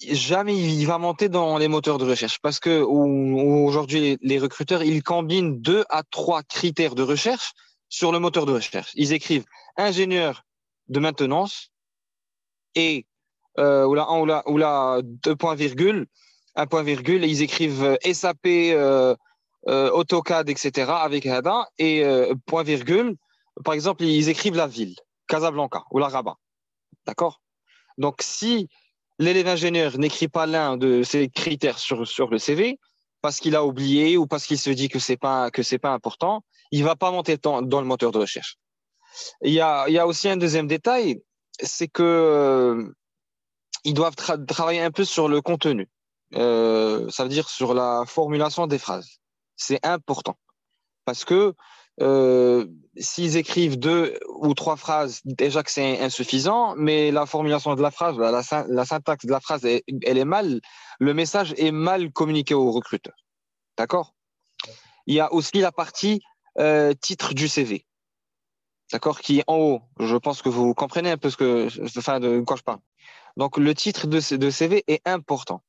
jamais 0.00 0.56
il 0.56 0.84
va 0.86 0.98
monter 0.98 1.28
dans 1.28 1.58
les 1.58 1.68
moteurs 1.68 1.98
de 1.98 2.04
recherche 2.04 2.38
parce 2.40 2.60
que 2.60 2.80
aujourd'hui 2.80 4.18
les 4.20 4.38
recruteurs 4.38 4.82
ils 4.82 5.02
combinent 5.02 5.60
deux 5.60 5.84
à 5.88 6.02
trois 6.02 6.42
critères 6.42 6.94
de 6.94 7.02
recherche 7.02 7.52
sur 7.88 8.12
le 8.12 8.18
moteur 8.18 8.46
de 8.46 8.52
recherche. 8.52 8.92
Ils 8.94 9.12
écrivent 9.12 9.46
ingénieur 9.76 10.44
de 10.88 11.00
maintenance, 11.00 11.70
et 12.76 13.06
euh, 13.58 13.84
ou 13.86 13.96
ou 14.46 14.58
là 14.58 15.00
deux 15.02 15.34
points 15.34 15.56
virgule, 15.56 16.06
un 16.56 16.66
point 16.66 16.82
virgule, 16.82 17.24
et 17.24 17.28
ils 17.28 17.42
écrivent 17.42 17.84
euh, 17.84 18.12
SAP, 18.12 18.46
euh, 18.46 19.14
euh, 19.68 19.90
AutoCAD, 19.90 20.48
etc. 20.48 20.90
avec 20.90 21.26
un 21.26 21.66
et 21.78 22.04
point 22.46 22.62
virgule. 22.62 23.16
Par 23.64 23.74
exemple, 23.74 24.04
ils 24.04 24.28
écrivent 24.28 24.56
la 24.56 24.66
ville, 24.66 24.94
Casablanca 25.28 25.84
ou 25.90 25.98
la 25.98 26.08
Rabat. 26.08 26.36
D'accord? 27.06 27.40
Donc, 27.98 28.16
si 28.20 28.68
l'élève 29.18 29.48
ingénieur 29.48 29.98
n'écrit 29.98 30.28
pas 30.28 30.46
l'un 30.46 30.76
de 30.76 31.02
ces 31.02 31.28
critères 31.28 31.78
sur, 31.78 32.06
sur 32.06 32.28
le 32.28 32.38
CV, 32.38 32.78
parce 33.22 33.40
qu'il 33.40 33.56
a 33.56 33.64
oublié 33.64 34.16
ou 34.16 34.26
parce 34.26 34.46
qu'il 34.46 34.58
se 34.58 34.70
dit 34.70 34.88
que 34.88 34.98
c'est 34.98 35.16
pas 35.16 35.50
pas 35.50 35.92
important, 35.92 36.44
il 36.70 36.84
va 36.84 36.96
pas 36.96 37.10
monter 37.10 37.36
dans, 37.38 37.62
dans 37.62 37.80
le 37.80 37.86
moteur 37.86 38.12
de 38.12 38.18
recherche. 38.18 38.56
Il 39.42 39.52
y 39.52 39.60
a, 39.60 39.88
il 39.88 39.94
y 39.94 39.98
a 39.98 40.06
aussi 40.06 40.28
un 40.28 40.36
deuxième 40.36 40.66
détail, 40.66 41.20
c'est 41.60 41.88
que 41.88 42.02
euh, 42.02 42.92
ils 43.84 43.94
doivent 43.94 44.16
travailler 44.46 44.80
un 44.80 44.90
peu 44.90 45.04
sur 45.04 45.28
le 45.28 45.40
contenu. 45.40 45.88
Euh, 46.34 47.08
ça 47.10 47.22
veut 47.22 47.28
dire 47.28 47.48
sur 47.48 47.74
la 47.74 48.04
formulation 48.06 48.66
des 48.66 48.78
phrases. 48.78 49.20
C'est 49.56 49.84
important 49.86 50.36
parce 51.04 51.24
que 51.24 51.54
euh, 52.02 52.66
s'ils 52.96 53.36
écrivent 53.36 53.78
deux 53.78 54.18
ou 54.40 54.52
trois 54.54 54.76
phrases, 54.76 55.20
déjà 55.24 55.62
que 55.62 55.70
c'est 55.70 56.00
insuffisant, 56.00 56.74
mais 56.76 57.10
la 57.10 57.26
formulation 57.26 57.74
de 57.74 57.80
la 57.80 57.90
phrase, 57.90 58.18
la, 58.18 58.42
la 58.68 58.84
syntaxe 58.84 59.24
de 59.24 59.30
la 59.30 59.40
phrase, 59.40 59.64
elle, 59.64 60.18
est 60.18 60.24
mal, 60.24 60.60
le 60.98 61.14
message 61.14 61.54
est 61.56 61.70
mal 61.70 62.12
communiqué 62.12 62.54
au 62.54 62.72
recruteur. 62.72 63.14
D'accord? 63.78 64.14
Il 65.06 65.14
y 65.14 65.20
a 65.20 65.32
aussi 65.32 65.58
la 65.60 65.72
partie 65.72 66.22
titre 67.00 67.34
du 67.34 67.48
CV. 67.48 67.86
D'accord, 68.92 69.20
qui 69.20 69.40
est 69.40 69.44
en 69.46 69.56
haut. 69.56 69.80
Je 69.98 70.16
pense 70.16 70.42
que 70.42 70.48
vous 70.48 70.74
comprenez 70.74 71.10
un 71.10 71.16
peu 71.16 71.30
ce 71.30 71.36
que, 71.36 71.68
enfin, 71.98 72.20
de 72.20 72.40
quoi 72.40 72.56
je 72.56 72.62
parle. 72.62 72.80
Donc, 73.36 73.58
le 73.58 73.74
titre 73.74 74.06
de, 74.06 74.36
de 74.36 74.50
CV 74.50 74.84
est 74.86 75.06
important. 75.06 75.62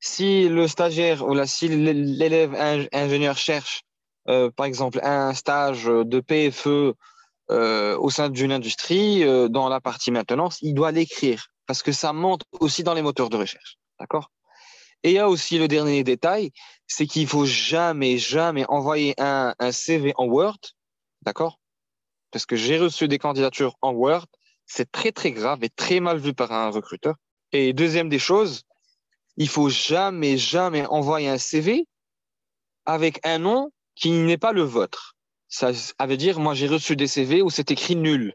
Si 0.00 0.48
le 0.48 0.68
stagiaire 0.68 1.26
ou 1.26 1.34
la, 1.34 1.46
si 1.46 1.68
l'élève 1.68 2.54
ingénieur 2.92 3.36
cherche, 3.36 3.82
euh, 4.28 4.50
par 4.50 4.66
exemple, 4.66 5.00
un 5.02 5.34
stage 5.34 5.84
de 5.84 6.20
PFE 6.20 6.94
euh, 7.50 7.96
au 7.98 8.10
sein 8.10 8.28
d'une 8.28 8.52
industrie, 8.52 9.24
euh, 9.24 9.48
dans 9.48 9.68
la 9.68 9.80
partie 9.80 10.10
maintenance, 10.10 10.58
il 10.60 10.74
doit 10.74 10.92
l'écrire 10.92 11.48
parce 11.66 11.82
que 11.82 11.92
ça 11.92 12.12
monte 12.12 12.42
aussi 12.60 12.82
dans 12.82 12.94
les 12.94 13.02
moteurs 13.02 13.30
de 13.30 13.36
recherche. 13.36 13.78
D'accord? 13.98 14.30
Et 15.02 15.10
il 15.10 15.14
y 15.14 15.18
a 15.18 15.28
aussi 15.28 15.58
le 15.58 15.68
dernier 15.68 16.04
détail, 16.04 16.50
c'est 16.86 17.06
qu'il 17.06 17.26
faut 17.26 17.46
jamais, 17.46 18.18
jamais 18.18 18.64
envoyer 18.68 19.14
un, 19.18 19.54
un 19.58 19.72
CV 19.72 20.12
en 20.16 20.26
Word. 20.26 20.58
D'accord? 21.22 21.58
Parce 22.30 22.46
que 22.46 22.56
j'ai 22.56 22.78
reçu 22.78 23.08
des 23.08 23.18
candidatures 23.18 23.76
en 23.82 23.92
Word. 23.92 24.26
C'est 24.66 24.90
très, 24.90 25.12
très 25.12 25.32
grave 25.32 25.64
et 25.64 25.70
très 25.70 26.00
mal 26.00 26.18
vu 26.18 26.34
par 26.34 26.52
un 26.52 26.70
recruteur. 26.70 27.14
Et 27.52 27.72
deuxième 27.72 28.08
des 28.08 28.18
choses, 28.18 28.64
il 29.36 29.48
faut 29.48 29.68
jamais, 29.68 30.36
jamais 30.36 30.84
envoyer 30.86 31.28
un 31.28 31.38
CV 31.38 31.86
avec 32.84 33.24
un 33.24 33.38
nom 33.38 33.70
qui 33.94 34.10
n'est 34.10 34.38
pas 34.38 34.52
le 34.52 34.62
vôtre. 34.62 35.16
Ça, 35.48 35.72
veut 36.00 36.16
dire, 36.16 36.38
moi, 36.38 36.54
j'ai 36.54 36.66
reçu 36.66 36.96
des 36.96 37.06
CV 37.06 37.40
où 37.40 37.48
c'est 37.48 37.70
écrit 37.70 37.96
nul. 37.96 38.34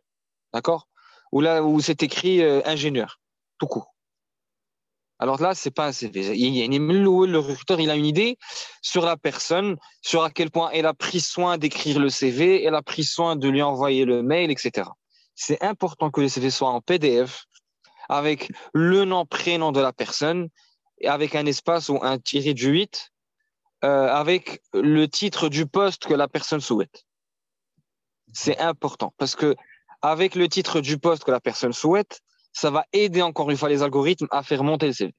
D'accord? 0.53 0.87
Ou 1.31 1.41
là, 1.41 1.63
où 1.63 1.79
c'est 1.79 2.01
écrit 2.03 2.41
euh, 2.41 2.61
ingénieur. 2.65 3.19
Tout 3.59 3.67
court. 3.67 3.92
Alors 5.23 5.41
là, 5.41 5.55
c'est 5.55 5.71
pas 5.71 5.87
un 5.87 5.93
CV. 5.93 6.35
Il 6.35 6.53
y 6.53 6.61
a 6.61 6.65
une, 6.65 6.85
le 6.91 7.39
recruteur, 7.39 7.79
il 7.79 7.89
a 7.89 7.95
une 7.95 8.05
idée 8.05 8.37
sur 8.81 9.05
la 9.05 9.15
personne, 9.15 9.77
sur 10.01 10.21
à 10.21 10.29
quel 10.29 10.51
point 10.51 10.69
elle 10.73 10.85
a 10.85 10.93
pris 10.93 11.21
soin 11.21 11.57
d'écrire 11.57 11.97
le 11.97 12.09
CV, 12.09 12.61
elle 12.61 12.75
a 12.75 12.81
pris 12.81 13.05
soin 13.05 13.37
de 13.37 13.47
lui 13.47 13.61
envoyer 13.61 14.03
le 14.03 14.21
mail, 14.21 14.51
etc. 14.51 14.89
C'est 15.33 15.63
important 15.63 16.11
que 16.11 16.19
le 16.19 16.27
CV 16.27 16.49
soit 16.49 16.67
en 16.67 16.81
PDF 16.81 17.45
avec 18.09 18.51
le 18.73 19.05
nom, 19.05 19.25
prénom 19.25 19.71
de 19.71 19.79
la 19.79 19.93
personne, 19.93 20.49
et 20.99 21.07
avec 21.07 21.35
un 21.35 21.45
espace 21.45 21.87
ou 21.87 21.99
un 22.01 22.19
tiré 22.19 22.53
du 22.53 22.67
8, 22.67 23.13
euh, 23.85 24.07
avec 24.09 24.61
le 24.73 25.05
titre 25.07 25.47
du 25.47 25.65
poste 25.65 26.05
que 26.05 26.15
la 26.15 26.27
personne 26.27 26.59
souhaite. 26.59 27.05
C'est 28.33 28.59
important 28.59 29.13
parce 29.17 29.37
que 29.37 29.55
avec 30.01 30.35
le 30.35 30.49
titre 30.49 30.81
du 30.81 30.97
poste 30.97 31.23
que 31.23 31.31
la 31.31 31.39
personne 31.39 31.71
souhaite, 31.71 32.19
ça 32.53 32.69
va 32.69 32.85
aider 32.93 33.21
encore 33.21 33.49
une 33.51 33.57
fois 33.57 33.69
les 33.69 33.81
algorithmes 33.81 34.27
à 34.31 34.43
faire 34.43 34.63
monter 34.63 34.87
le 34.87 34.93
CV. 34.93 35.13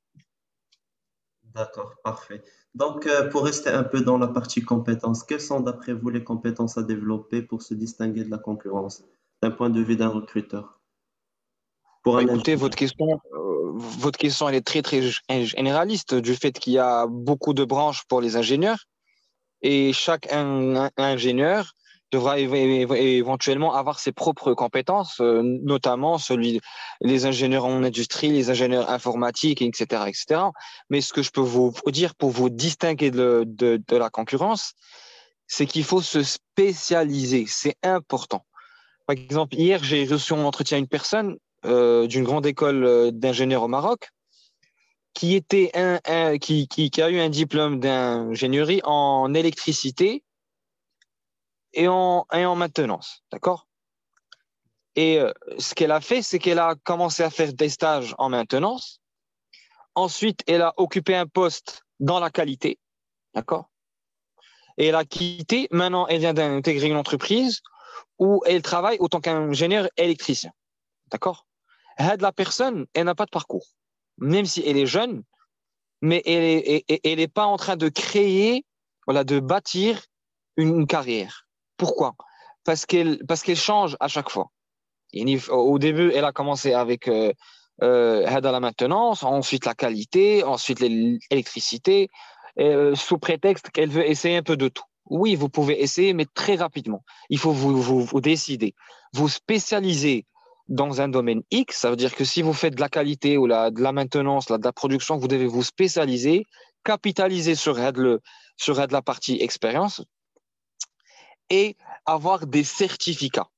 D'accord, 1.55 1.95
parfait. 2.03 2.43
Donc, 2.75 3.07
euh, 3.07 3.29
pour 3.29 3.45
rester 3.45 3.71
un 3.71 3.85
peu 3.85 4.01
dans 4.01 4.19
la 4.19 4.27
partie 4.27 4.63
compétences, 4.63 5.23
quelles 5.23 5.41
sont 5.41 5.61
d'après 5.61 5.93
vous 5.93 6.09
les 6.09 6.25
compétences 6.25 6.77
à 6.79 6.83
développer 6.83 7.43
pour 7.43 7.63
se 7.63 7.75
distinguer 7.75 8.25
de 8.25 8.31
la 8.31 8.39
concurrence 8.39 9.05
d'un 9.43 9.53
point 9.53 9.71
de 9.71 9.81
vue 9.81 9.97
d'un 9.97 10.09
recruteur? 10.09 10.81
Pour 12.03 12.21
Écoutez, 12.21 12.55
votre 12.57 12.77
question, 12.77 13.21
euh, 13.35 13.73
votre 13.75 14.19
question, 14.19 14.49
elle 14.49 14.57
est 14.57 14.67
très, 14.67 14.83
très 14.83 15.01
généraliste 15.45 16.15
du 16.15 16.35
fait 16.35 16.53
qu'il 16.53 16.75
y 16.75 16.79
a 16.79 17.07
beaucoup 17.07 17.55
de 17.55 17.65
branches 17.65 18.05
pour 18.09 18.21
les 18.21 18.37
ingénieurs 18.37 18.87
et 19.63 19.93
chaque 19.93 20.29
ingénieur 20.97 21.73
devra 22.15 22.39
éventuellement 22.39 23.75
avoir 23.75 23.99
ses 23.99 24.13
propres 24.13 24.55
compétences, 24.55 25.21
euh, 25.21 25.43
notamment 25.43 26.19
celui 26.19 26.61
les 27.01 27.27
ingénieurs 27.27 27.65
en 27.65 27.83
industrie, 27.83 28.31
les 28.31 28.51
ingénieurs 28.51 28.89
informatiques, 28.89 29.63
etc., 29.63 30.05
etc. 30.07 30.41
Mais 30.91 31.01
ce 31.01 31.13
que 31.13 31.23
je 31.23 31.31
peux 31.31 31.41
vous 31.41 31.73
dire 31.89 32.15
pour 32.15 32.31
vous 32.31 32.51
distinguer 32.51 33.11
de, 33.11 33.45
de, 33.47 33.97
la 33.97 34.11
concurrence, 34.11 34.73
c'est 35.47 35.67
qu'il 35.67 35.85
faut 35.85 36.03
se 36.03 36.23
spécialiser. 36.23 37.47
C'est 37.49 37.77
important. 37.83 38.45
Par 39.07 39.17
exemple, 39.17 39.57
hier, 39.57 39.83
j'ai 39.83 40.07
reçu 40.07 40.33
en 40.33 40.45
entretien 40.45 40.79
une 40.79 40.89
personne 40.89 41.37
euh, 41.67 42.07
d'une 42.07 42.25
grande 42.25 42.47
école 42.47 42.85
euh, 42.85 43.11
d'ingénieurs 43.11 43.65
au 43.65 43.69
Maroc, 43.69 44.11
qui, 45.15 45.35
était 45.35 45.71
un, 45.75 46.39
qui, 46.39 46.67
qui, 46.67 46.91
a 47.01 47.09
eu 47.09 47.21
un 47.21 47.29
diplôme 47.29 47.79
d'ingénierie 47.79 48.81
en 48.83 49.33
électricité 49.33 50.24
et 51.75 51.89
en, 51.89 52.27
maintenance. 52.57 53.23
D'accord? 53.33 53.67
Et 54.97 55.19
euh, 55.19 55.33
ce 55.59 55.75
qu'elle 55.75 55.91
a 55.91 56.01
fait, 56.01 56.23
c'est 56.23 56.39
qu'elle 56.39 56.59
a 56.59 56.75
commencé 56.85 57.23
à 57.23 57.31
faire 57.31 57.53
des 57.53 57.69
stages 57.69 58.15
en 58.19 58.29
maintenance. 58.29 59.01
Ensuite, 59.95 60.43
elle 60.47 60.63
a 60.63 60.73
occupé 60.77 61.15
un 61.17 61.27
poste 61.27 61.85
dans 62.01 62.21
la 62.21 62.31
qualité. 62.31 62.79
D'accord? 63.35 63.71
Et 64.79 64.87
elle 64.87 64.95
a 64.95 65.05
quitté. 65.05 65.69
Maintenant, 65.71 66.07
elle 66.07 66.21
vient 66.21 66.35
d'intégrer 66.35 66.89
une 66.89 66.97
entreprise 66.97 67.61
où 68.19 68.43
elle 68.47 68.63
travaille 68.63 68.99
autant 69.01 69.21
qu'ingénieur 69.21 69.89
électricien. 69.97 70.53
D'accord? 71.11 71.47
La 71.99 72.33
personne, 72.33 72.87
elle 72.95 73.05
n'a 73.05 73.15
pas 73.15 73.27
de 73.27 73.31
parcours. 73.31 73.67
Même 74.19 74.47
si 74.47 74.63
elle 74.67 74.77
est 74.77 74.87
jeune, 74.87 75.23
mais 76.01 76.23
elle 76.27 77.19
n'est 77.19 77.29
pas 77.29 77.47
en 77.47 77.57
train 77.57 77.77
de 77.77 77.89
créer, 77.89 78.65
voilà, 79.07 79.25
de 79.25 79.41
bâtir 79.41 80.03
une 80.57 80.87
carrière. 80.87 81.44
Pourquoi? 81.77 82.15
Parce 82.65 82.87
qu'elle 82.87 83.19
parce 83.27 83.43
qu'elle 83.43 83.57
change 83.57 83.97
à 84.01 84.09
chaque 84.09 84.31
fois. 84.31 84.51
Au 85.51 85.79
début, 85.79 86.11
elle 86.15 86.25
a 86.25 86.33
commencé 86.33 86.73
avec 86.73 87.09
euh, 87.09 87.33
euh, 87.83 88.41
la 88.41 88.61
maintenance, 88.61 89.23
ensuite 89.23 89.65
la 89.65 89.75
qualité, 89.75 90.43
ensuite 90.43 90.81
l'électricité, 90.81 92.09
euh, 92.59 92.95
sous 92.95 93.19
prétexte 93.19 93.71
qu'elle 93.71 93.91
veut 93.91 94.09
essayer 94.09 94.37
un 94.37 94.43
peu 94.43 94.57
de 94.57 94.69
tout. 94.69 94.85
Oui, 95.11 95.35
vous 95.35 95.49
pouvez 95.49 95.83
essayer, 95.83 96.15
mais 96.15 96.27
très 96.35 96.57
rapidement. 96.57 97.05
Il 97.29 97.39
faut 97.39 97.53
vous, 97.53 97.81
vous, 97.81 98.01
vous 98.03 98.21
décider, 98.21 98.75
vous 99.13 99.29
spécialiser 99.29 100.25
dans 100.69 101.01
un 101.03 101.09
domaine 101.09 101.43
X, 101.51 101.79
ça 101.81 101.91
veut 101.91 101.97
dire 101.97 102.15
que 102.15 102.25
si 102.25 102.41
vous 102.41 102.55
faites 102.55 102.75
de 102.75 102.81
la 102.81 102.89
qualité 102.89 103.37
ou 103.37 103.47
la, 103.47 103.71
de 103.71 103.83
la 103.83 103.93
maintenance, 103.93 104.47
de 104.47 104.57
la 104.57 104.73
production, 104.73 105.19
vous 105.19 105.29
devez 105.29 105.47
vous 105.47 105.63
spécialiser, 105.63 106.47
capitaliser 106.85 107.55
sur, 107.55 107.79
sur 108.57 108.75
la 108.75 109.03
partie 109.03 109.37
expérience 109.43 110.03
et 111.51 111.77
avoir 112.07 112.47
des 112.47 112.65
certificats. 112.65 113.49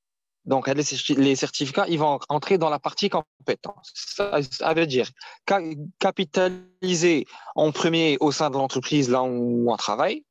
Donc, 0.45 0.67
les 0.67 1.35
certificats, 1.35 1.87
ils 1.89 1.99
vont 1.99 2.19
entrer 2.29 2.57
dans 2.57 2.69
la 2.69 2.79
partie 2.79 3.09
compétence. 3.09 3.91
Ça, 3.93 4.73
veut 4.73 4.87
dire 4.87 5.09
capitaliser 5.99 7.25
en 7.55 7.73
premier 7.73 8.17
au 8.21 8.31
sein 8.31 8.49
de 8.49 8.55
l'entreprise 8.55 9.09
là 9.09 9.23
où 9.23 9.69
on 9.69 9.75
travaille, 9.75 10.23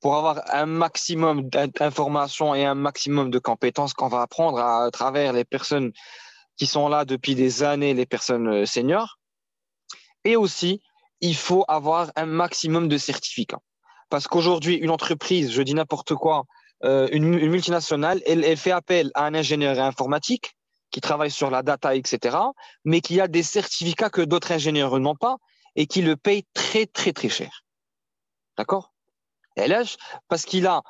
pour 0.00 0.14
avoir 0.14 0.42
un 0.52 0.66
maximum 0.66 1.48
d'informations 1.48 2.54
et 2.54 2.66
un 2.66 2.74
maximum 2.74 3.30
de 3.30 3.38
compétences 3.38 3.94
qu'on 3.94 4.08
va 4.08 4.20
apprendre 4.20 4.58
à, 4.58 4.90
travers 4.90 5.32
les 5.32 5.44
personnes 5.44 5.92
qui 6.58 6.66
sont 6.66 6.88
là 6.88 7.06
depuis 7.06 7.34
des 7.34 7.62
années, 7.62 7.94
les 7.94 8.06
personnes 8.06 8.48
euh, 8.48 8.66
seniors. 8.66 9.18
Et 10.24 10.36
aussi, 10.36 10.82
il 11.20 11.34
faut 11.34 11.64
avoir 11.66 12.10
un 12.16 12.26
maximum 12.26 12.88
de 12.88 12.98
certificats. 12.98 13.60
Parce 14.10 14.28
qu'aujourd'hui, 14.28 14.74
une 14.74 14.90
entreprise, 14.90 15.50
je 15.50 15.62
dis 15.62 15.74
n'importe 15.74 16.14
quoi, 16.14 16.44
euh, 16.84 17.08
une, 17.12 17.24
multinationale, 17.28 18.20
elle, 18.26 18.56
fait 18.56 18.70
appel 18.70 19.10
à 19.14 19.24
un 19.24 19.34
ingénieur 19.34 19.78
informatique 19.80 20.56
qui 20.90 21.00
travaille 21.00 21.30
sur 21.30 21.50
la 21.50 21.62
data, 21.62 21.94
etc., 21.94 22.36
mais 22.84 23.00
qui 23.00 23.20
a 23.20 23.28
des 23.28 23.42
certificats 23.42 24.10
que 24.10 24.22
d'autres 24.22 24.52
ingénieurs 24.52 24.98
n'ont 24.98 25.16
pas 25.16 25.36
et 25.74 25.86
qui 25.86 26.02
le 26.02 26.16
payent 26.16 26.46
très, 26.54 26.86
très, 26.86 27.12
très 27.12 27.28
cher. 27.28 27.64
D'accord? 28.56 28.92
Parce 30.28 30.44
qu'il 30.44 30.66
a 30.66 30.82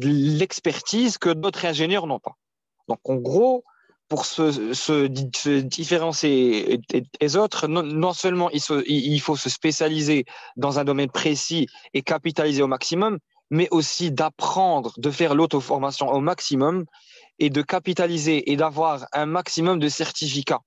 l'expertise 0.00 1.18
que 1.18 1.30
d'autres 1.30 1.66
ingénieurs 1.66 2.06
n'ont 2.06 2.18
pas. 2.18 2.36
Donc, 2.88 3.00
en 3.04 3.16
gros, 3.16 3.64
pour 4.08 4.24
se, 4.24 5.06
différencier 5.60 6.80
des 7.20 7.36
autres, 7.36 7.66
non, 7.66 8.12
seulement 8.12 8.50
il, 8.50 9.20
faut 9.20 9.36
se 9.36 9.50
spécialiser 9.50 10.24
dans 10.56 10.78
un 10.78 10.84
domaine 10.84 11.10
précis 11.10 11.66
et 11.92 12.02
capitaliser 12.02 12.62
au 12.62 12.68
maximum, 12.68 13.18
mais 13.50 13.68
aussi 13.70 14.10
d'apprendre, 14.10 14.92
de 14.98 15.10
faire 15.10 15.34
l'auto-formation 15.34 16.08
au 16.08 16.20
maximum 16.20 16.84
et 17.38 17.50
de 17.50 17.62
capitaliser 17.62 18.50
et 18.50 18.56
d'avoir 18.56 19.06
un 19.12 19.26
maximum 19.26 19.78
de 19.78 19.88
certificats 19.88 20.62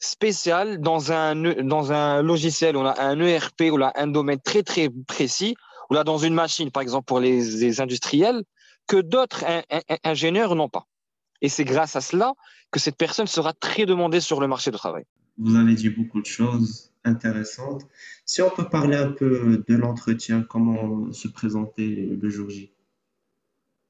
spéciaux 0.00 0.76
dans 0.78 1.12
un, 1.12 1.36
dans 1.62 1.92
un 1.92 2.22
logiciel, 2.22 2.76
on 2.76 2.84
a 2.84 3.00
un 3.00 3.20
ERP, 3.20 3.70
ou 3.70 3.82
a 3.82 3.92
un 3.94 4.08
domaine 4.08 4.40
très 4.40 4.62
très 4.62 4.88
précis 5.06 5.54
ou 5.90 5.94
là 5.94 6.04
dans 6.04 6.18
une 6.18 6.34
machine, 6.34 6.70
par 6.70 6.82
exemple 6.82 7.04
pour 7.04 7.20
les, 7.20 7.80
industriels, 7.80 8.42
que 8.86 8.96
d'autres 8.96 9.44
ingénieurs 10.04 10.54
n'ont 10.54 10.68
pas. 10.68 10.86
Et 11.40 11.48
c'est 11.48 11.64
grâce 11.64 11.96
à 11.96 12.00
cela 12.00 12.32
que 12.70 12.80
cette 12.80 12.96
personne 12.96 13.26
sera 13.26 13.52
très 13.52 13.84
demandée 13.84 14.20
sur 14.20 14.40
le 14.40 14.48
marché 14.48 14.70
du 14.70 14.78
travail. 14.78 15.04
Vous 15.38 15.56
avez 15.56 15.74
dit 15.74 15.90
beaucoup 15.90 16.20
de 16.20 16.26
choses 16.26 16.91
intéressantes. 17.04 17.86
Si 18.24 18.42
on 18.42 18.50
peut 18.50 18.68
parler 18.68 18.96
un 18.96 19.12
peu 19.12 19.62
de 19.66 19.74
l'entretien, 19.74 20.42
comment 20.42 21.12
se 21.12 21.28
présenter 21.28 22.16
le 22.20 22.28
jour 22.28 22.50
J? 22.50 22.72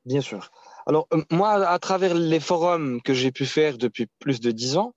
Bien 0.05 0.21
sûr. 0.21 0.51
Alors, 0.87 1.07
euh, 1.13 1.23
moi, 1.31 1.67
à 1.67 1.79
travers 1.79 2.15
les 2.15 2.41
forums 2.41 3.01
que 3.03 3.15
j'ai 3.15 3.31
pu 3.31 3.47
faire 3.47 3.79
depuis 3.79 4.09
plus 4.19 4.41
de 4.41 4.51
dix 4.51 4.77
ans, 4.77 4.95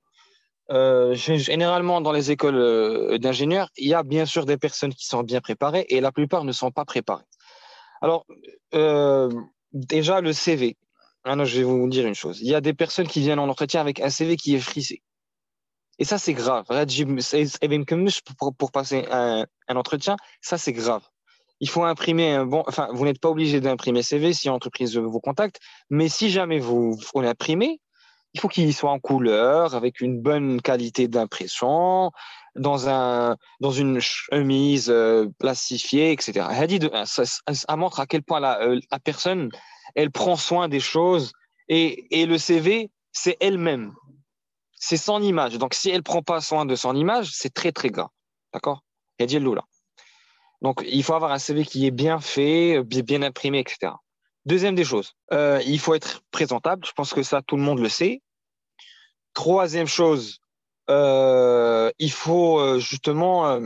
euh, 0.71 1.13
généralement, 1.13 2.01
dans 2.01 2.11
les 2.11 2.31
écoles 2.31 2.55
euh, 2.55 3.17
d'ingénieurs, 3.19 3.69
il 3.77 3.87
y 3.87 3.93
a 3.93 4.01
bien 4.01 4.25
sûr 4.25 4.45
des 4.45 4.57
personnes 4.57 4.93
qui 4.93 5.05
sont 5.05 5.21
bien 5.21 5.41
préparées 5.41 5.85
et 5.89 6.01
la 6.01 6.11
plupart 6.11 6.43
ne 6.43 6.51
sont 6.51 6.71
pas 6.71 6.85
préparées. 6.85 7.25
Alors, 8.01 8.25
déjà, 9.73 10.21
le 10.21 10.33
CV. 10.33 10.77
maintenant, 11.23 11.45
je 11.45 11.57
vais 11.57 11.63
vous 11.63 11.87
dire 11.87 12.05
une 12.07 12.15
chose. 12.15 12.39
Il 12.41 12.47
y 12.47 12.55
a 12.55 12.61
des 12.61 12.73
personnes 12.73 13.07
qui 13.07 13.21
viennent 13.21 13.39
en 13.39 13.47
entretien 13.47 13.81
avec 13.81 13.99
un 13.99 14.09
CV 14.09 14.37
qui 14.37 14.55
est 14.55 14.59
frisé. 14.59 15.01
Et 15.99 16.05
ça, 16.05 16.17
c'est 16.17 16.33
grave. 16.33 16.65
Pour, 18.37 18.55
pour 18.55 18.71
passer 18.71 19.05
un, 19.11 19.45
entretien, 19.69 20.17
ça, 20.41 20.57
c'est 20.57 20.73
grave. 20.73 21.03
Il 21.61 21.69
faut 21.69 21.83
imprimer 21.83 22.33
un 22.33 22.45
bon. 22.45 22.63
Enfin, 22.67 22.89
vous 22.91 23.05
n'êtes 23.05 23.19
pas 23.19 23.29
obligé 23.29 23.61
d'imprimer 23.61 24.03
CV 24.03 24.33
si 24.33 24.49
l'entreprise 24.49 24.97
vous 24.97 25.21
contacte, 25.21 25.59
mais 25.89 26.09
si 26.09 26.29
jamais 26.29 26.59
vous, 26.59 26.99
vous 27.13 27.21
l'imprimez, 27.21 27.79
il 28.33 28.41
faut 28.41 28.49
qu'il 28.49 28.73
soit 28.73 28.91
en 28.91 28.99
couleur, 28.99 29.75
avec 29.75 30.01
une 30.01 30.19
bonne 30.19 30.61
qualité 30.61 31.07
d'impression, 31.07 32.11
dans, 32.55 32.89
un, 32.89 33.37
dans 33.61 33.71
une 33.71 34.01
chemise 34.01 34.89
euh, 34.89 35.27
plastifiée, 35.39 36.11
etc. 36.11 36.45
Ça, 37.05 37.23
ça, 37.25 37.75
montre 37.77 38.01
à 38.01 38.05
quel 38.05 38.23
point 38.23 38.41
la, 38.41 38.61
euh, 38.61 38.79
la, 38.91 38.99
personne, 38.99 39.49
elle 39.95 40.11
prend 40.11 40.35
soin 40.35 40.67
des 40.67 40.81
choses 40.81 41.31
et, 41.69 42.21
et 42.21 42.25
le 42.25 42.37
CV, 42.37 42.91
c'est 43.13 43.37
elle-même. 43.39 43.93
C'est 44.87 44.97
son 44.97 45.19
image. 45.19 45.57
Donc, 45.57 45.73
si 45.73 45.89
elle 45.89 45.97
ne 45.97 46.01
prend 46.01 46.21
pas 46.21 46.41
soin 46.41 46.63
de 46.63 46.75
son 46.75 46.95
image, 46.95 47.31
c'est 47.33 47.51
très, 47.51 47.71
très 47.71 47.89
grave. 47.89 48.09
D'accord? 48.53 48.83
Hadi 49.19 49.39
là. 49.39 49.63
Donc, 50.61 50.83
il 50.85 51.03
faut 51.03 51.15
avoir 51.15 51.31
un 51.31 51.39
CV 51.39 51.65
qui 51.65 51.87
est 51.87 51.91
bien 51.91 52.19
fait, 52.19 52.83
bien 52.83 53.23
imprimé, 53.23 53.57
etc. 53.57 53.93
Deuxième 54.45 54.75
des 54.75 54.83
choses, 54.83 55.13
euh, 55.33 55.59
il 55.65 55.79
faut 55.79 55.95
être 55.95 56.21
présentable. 56.29 56.85
Je 56.85 56.91
pense 56.91 57.15
que 57.15 57.23
ça, 57.23 57.41
tout 57.41 57.57
le 57.57 57.63
monde 57.63 57.79
le 57.79 57.89
sait. 57.89 58.21
Troisième 59.33 59.87
chose, 59.87 60.37
euh, 60.91 61.89
il 61.97 62.11
faut 62.11 62.59
euh, 62.59 62.77
justement 62.77 63.59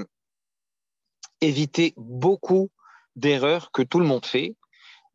éviter 1.41 1.93
beaucoup 1.97 2.69
d'erreurs 3.17 3.71
que 3.73 3.81
tout 3.81 3.99
le 3.99 4.05
monde 4.05 4.25
fait, 4.25 4.55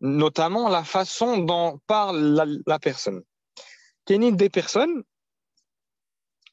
notamment 0.03 0.69
la 0.69 0.85
façon 0.85 1.39
dont 1.39 1.81
parle 1.87 2.63
la, 2.67 2.79
personne. 2.79 3.23
Il 4.11 4.23
y 4.23 4.29
a 4.29 4.31
des 4.31 4.51
personnes 4.51 5.03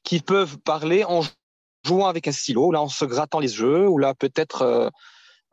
qui 0.03 0.19
peuvent 0.19 0.57
parler 0.59 1.03
en 1.03 1.21
jouant 1.85 2.07
avec 2.07 2.27
un 2.27 2.31
stylo, 2.31 2.71
là 2.71 2.81
en 2.81 2.89
se 2.89 3.05
grattant 3.05 3.39
les 3.39 3.59
yeux, 3.59 3.87
ou 3.87 3.97
là 3.97 4.13
peut-être 4.13 4.61
euh, 4.61 4.89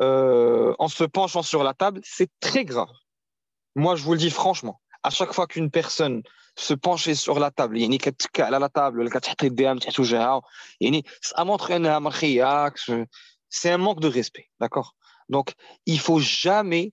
euh, 0.00 0.75
en 0.78 0.88
se 0.88 1.04
penchant 1.04 1.42
sur 1.42 1.62
la 1.62 1.75
table, 1.75 2.00
c'est 2.04 2.30
très 2.40 2.64
grave. 2.64 2.88
Moi, 3.76 3.96
je 3.96 4.02
vous 4.02 4.12
le 4.12 4.18
dis 4.18 4.30
franchement, 4.30 4.80
à 5.02 5.11
chaque 5.11 5.32
fois 5.32 5.46
qu'une 5.46 5.70
personne 5.70 6.23
se 6.56 6.75
pencher 6.75 7.14
sur 7.14 7.38
la 7.38 7.50
table 7.50 7.76
يعني 7.76 7.99
كتكال 7.99 8.44
على 8.44 8.58
la 8.58 8.68
table 8.68 8.99
ولا 8.99 9.11
كتحط 9.11 9.42
يديها 9.42 9.73
من 9.73 9.80
تحت 9.80 10.00
وجهها 10.00 10.42
يعني 10.80 11.04
ça 11.20 11.44
montre 11.44 11.70
انها 11.70 11.99
مرخيه 11.99 12.73
c'est 13.49 13.70
un 13.70 13.78
manque 13.78 14.00
de 14.00 14.08
respect 14.08 14.50
d'accord 14.61 14.94
donc 15.28 15.54
il 15.87 15.99
faut 15.99 16.20
jamais 16.20 16.92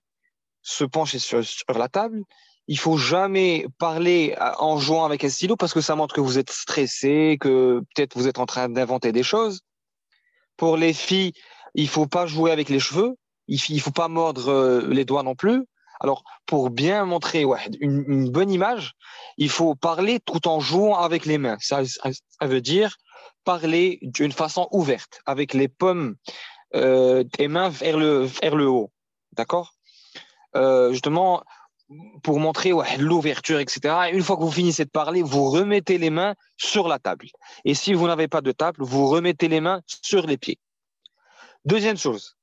se 0.62 0.84
pencher 0.84 1.20
sur, 1.20 1.44
sur 1.46 1.78
la 1.78 1.90
table 1.90 2.24
il 2.69 2.79
faut 2.79 2.97
jamais 2.97 3.67
parler 3.79 4.37
en 4.59 4.79
jouant 4.79 5.05
avec 5.05 5.25
un 5.25 5.29
stylo 5.29 5.57
parce 5.57 5.73
que 5.73 5.81
ça 5.81 5.95
montre 5.95 6.15
que 6.15 6.21
vous 6.21 6.39
êtes 6.39 6.51
stressé 6.51 7.39
que 7.41 7.83
peut-être 7.95 8.17
vous 8.17 8.29
êtes 8.29 8.39
en 8.39 8.47
train 8.47 8.69
d'inventer 8.69 9.13
des 9.13 9.23
choses 9.23 9.61
pour 10.57 10.77
les 10.77 10.93
filles 10.93 11.33
il 11.75 11.89
faut 11.89 12.07
pas 12.07 12.27
jouer 12.27 12.51
avec 12.51 12.69
les 12.69 12.81
cheveux 12.81 13.17
il 13.49 13.81
faut 13.81 13.93
pas 13.93 14.09
mordre 14.09 14.49
euh, 14.49 14.87
les 14.89 15.05
doigts 15.05 15.23
non 15.23 15.35
plus 15.35 15.65
alors, 16.01 16.25
pour 16.45 16.71
bien 16.71 17.05
montrer 17.05 17.45
une, 17.81 18.31
bonne 18.31 18.51
image, 18.51 18.93
il 19.39 19.49
faut 19.49 19.75
parler 19.75 20.21
tout 20.21 20.47
en 20.47 20.61
jouant 20.61 20.99
avec 20.99 21.25
les 21.25 21.39
mains. 21.39 21.57
Ça, 21.61 21.83
ça 21.85 22.47
veut 22.47 22.61
dire 22.61 22.97
parler 23.45 23.99
d'une 24.03 24.33
façon 24.33 24.69
ouverte, 24.73 25.21
avec 25.25 25.55
les 25.55 25.69
pommes 25.69 26.17
euh, 26.75 27.25
des 27.39 27.49
mains 27.49 27.69
vers 27.69 27.97
le, 27.97 28.25
vers 28.25 28.57
le 28.57 28.69
haut. 28.69 28.91
D'accord? 29.33 29.73
Euh, 30.57 30.93
Justement, 30.93 31.43
pour 32.23 32.41
montrer 32.41 32.73
ouais, 32.73 32.97
l'ouverture, 32.99 33.61
etc. 33.61 33.95
Et 34.09 34.17
une 34.17 34.23
fois 34.23 34.37
que 34.37 34.43
vous 34.43 34.51
finissez 34.51 34.85
de 34.85 34.91
parler, 34.91 35.23
vous 35.23 35.51
remettez 35.51 35.99
les 35.99 36.11
mains 36.11 36.35
sur 36.57 36.89
la 36.89 36.99
table. 36.99 37.27
Et 37.65 37.75
si 37.75 37.95
vous 37.95 38.07
n'avez 38.07 38.29
pas 38.29 38.41
de 38.41 38.53
table, 38.53 38.79
vous 38.83 39.07
remettez 39.07 39.49
les 39.49 39.61
mains 39.61 39.81
sur 40.03 40.27
les 40.27 40.37
pieds. 40.37 40.59
Deuxième 41.65 41.97
chose, 41.97 42.37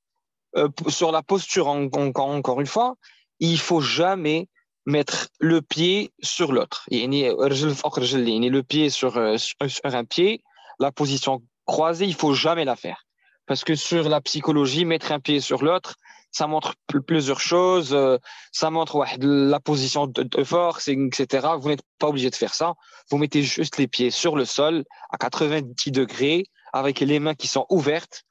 euh, 0.56 0.70
sur 0.88 1.12
la 1.12 1.24
posture, 1.24 1.68
encore, 1.68 2.62
une 2.62 2.68
fois, 2.68 2.96
il 3.40 3.60
faut 3.60 3.82
jamais 3.82 4.48
mettre 4.86 5.28
le 5.40 5.62
pied 5.62 6.12
sur 6.22 6.52
l'autre. 6.52 6.86
Le 6.92 8.62
pied 8.62 8.90
sur, 8.90 9.18
euh, 9.18 9.38
sur 9.38 9.62
un 9.84 10.06
pied, 10.06 10.44
la 10.80 10.92
position 10.92 11.42
croisée, 11.66 12.06
il 12.06 12.16
faut 12.16 12.34
jamais 12.34 12.66
la 12.66 12.76
faire. 12.76 13.06
Parce 13.46 13.64
que 13.64 13.76
sur 13.76 14.08
la 14.08 14.22
psychologie, 14.22 14.86
mettre 14.86 15.12
un 15.12 15.20
pied 15.20 15.42
sur 15.42 15.64
l'autre, 15.64 15.96
ça 16.34 16.48
montre 16.48 16.74
plusieurs 17.06 17.40
choses. 17.40 17.94
Euh, 17.94 18.18
ça 18.52 18.70
montre 18.72 19.06
la 19.22 19.60
position 19.60 20.08
de, 20.08 20.44
force, 20.44 20.88
etc. 20.90 21.48
Vous 21.60 21.70
n'êtes 21.70 21.84
pas 22.00 22.08
obligé 22.08 22.30
de 22.30 22.36
faire 22.36 22.54
ça. 22.54 22.74
Vous 23.10 23.18
mettez 23.18 23.44
juste 23.44 23.78
les 23.78 23.88
pieds 23.88 24.10
sur 24.12 24.36
le 24.36 24.44
sol 24.44 24.84
à 25.12 25.18
90 25.18 25.92
degrés 25.92 26.48
avec 26.74 27.00
les 27.00 27.20
mains 27.20 27.36
qui 27.36 27.48
sont 27.48 27.68
ouvertes. 27.70 28.24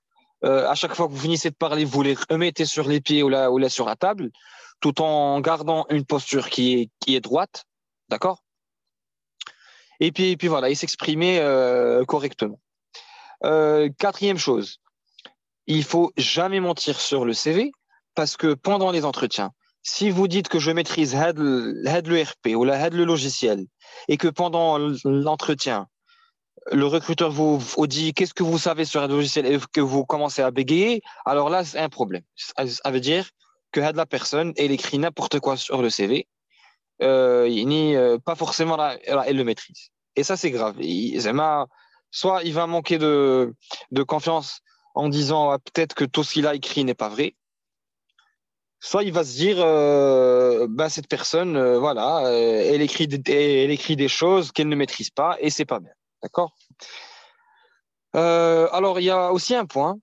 Euh, 0.44 0.68
à 0.68 0.74
chaque 0.74 0.94
fois 0.94 1.06
que 1.06 1.12
vous 1.12 1.20
finissez 1.20 1.50
de 1.50 1.54
parler, 1.54 1.84
vous 1.84 2.02
les 2.02 2.16
remettez 2.28 2.64
sur 2.64 2.88
les 2.88 3.00
pieds 3.00 3.22
ou 3.22 3.28
là, 3.28 3.48
sur 3.68 3.86
la 3.86 3.96
table 3.96 4.30
tout 4.80 5.00
en 5.00 5.40
gardant 5.40 5.86
une 5.90 6.04
posture 6.04 6.50
qui 6.50 6.90
est, 7.06 7.20
droite, 7.20 7.66
d'accord? 8.08 8.42
Et 10.00 10.10
puis, 10.10 10.36
et 10.40 10.48
voilà, 10.48 10.70
il 10.70 10.76
s'exprimer 10.76 11.38
euh, 11.38 12.04
correctement. 12.04 12.58
Quatrième 13.42 14.38
chose, 14.38 14.78
il 15.68 15.84
faut 15.84 16.12
jamais 16.16 16.58
mentir 16.58 17.00
sur 17.00 17.24
le 17.24 17.32
CV 17.32 17.70
parce 18.14 18.36
que 18.36 18.54
pendant 18.54 18.90
les 18.90 19.04
entretiens, 19.04 19.52
si 19.82 20.10
vous 20.10 20.28
dites 20.28 20.48
que 20.48 20.58
je 20.58 20.70
maîtrise 20.70 21.14
HED, 21.14 21.38
le 21.38 22.22
RP 22.22 22.56
ou 22.56 22.64
la 22.64 22.86
HED 22.86 22.94
le 22.94 23.04
logiciel 23.04 23.66
et 24.08 24.16
que 24.16 24.28
pendant 24.28 24.78
l'entretien, 25.04 25.88
le 26.70 26.86
recruteur 26.86 27.30
vous, 27.32 27.58
dit 27.86 28.14
qu'est-ce 28.14 28.34
que 28.34 28.44
vous 28.44 28.58
savez 28.58 28.84
sur 28.84 29.02
un 29.02 29.08
logiciel? 29.08 29.46
et 29.46 29.58
que 29.72 29.80
vous 29.80 30.04
commencez 30.04 30.42
à 30.42 30.50
bégayer, 30.50 31.02
alors 31.24 31.50
là, 31.50 31.64
c'est 31.64 31.78
un 31.78 31.88
problème. 31.88 32.22
Ça 32.36 32.90
veut 32.90 33.00
dire 33.00 33.28
que 33.72 33.80
la 33.80 34.06
personne, 34.06 34.52
elle 34.56 34.70
écrit 34.70 34.98
n'importe 34.98 35.40
quoi 35.40 35.56
sur 35.56 35.82
le 35.82 35.90
CV, 35.90 36.28
euh, 37.02 37.48
ni, 37.48 37.96
euh, 37.96 38.18
pas 38.18 38.36
forcément 38.36 38.76
là, 38.76 38.96
elle 39.04 39.36
le 39.36 39.44
maîtrise. 39.44 39.90
Et 40.14 40.22
ça, 40.22 40.36
c'est 40.36 40.50
grave. 40.50 40.76
Il, 40.78 41.20
soit 42.10 42.42
il 42.44 42.52
va 42.52 42.66
manquer 42.66 42.98
de, 42.98 43.54
de 43.90 44.02
confiance 44.02 44.60
en 44.94 45.08
disant 45.08 45.50
ah, 45.50 45.58
peut-être 45.58 45.94
que 45.94 46.04
tout 46.04 46.22
ce 46.22 46.34
qu'il 46.34 46.46
a 46.46 46.54
écrit 46.54 46.84
n'est 46.84 46.94
pas 46.94 47.08
vrai, 47.08 47.34
soit 48.82 49.04
il 49.04 49.12
va 49.12 49.22
se 49.24 49.36
dire 49.36 49.56
euh, 49.60 50.66
bah, 50.68 50.88
cette 50.88 51.06
personne, 51.06 51.56
euh, 51.56 51.78
voilà, 51.78 52.26
euh, 52.26 52.72
elle, 52.74 52.82
écrit, 52.82 53.08
elle 53.28 53.70
écrit 53.70 53.94
des 53.94 54.08
choses 54.08 54.50
qu'elle 54.50 54.68
ne 54.68 54.74
maîtrise 54.76 55.10
pas 55.10 55.36
et 55.40 55.50
c'est 55.50 55.64
pas 55.64 55.78
bien. 55.78 55.92
D'accord? 56.20 56.56
Euh, 58.16 58.68
Alors, 58.72 58.98
il 58.98 59.04
y 59.04 59.10
a 59.10 59.32
aussi 59.32 59.54
un 59.54 59.66
point 59.66 59.98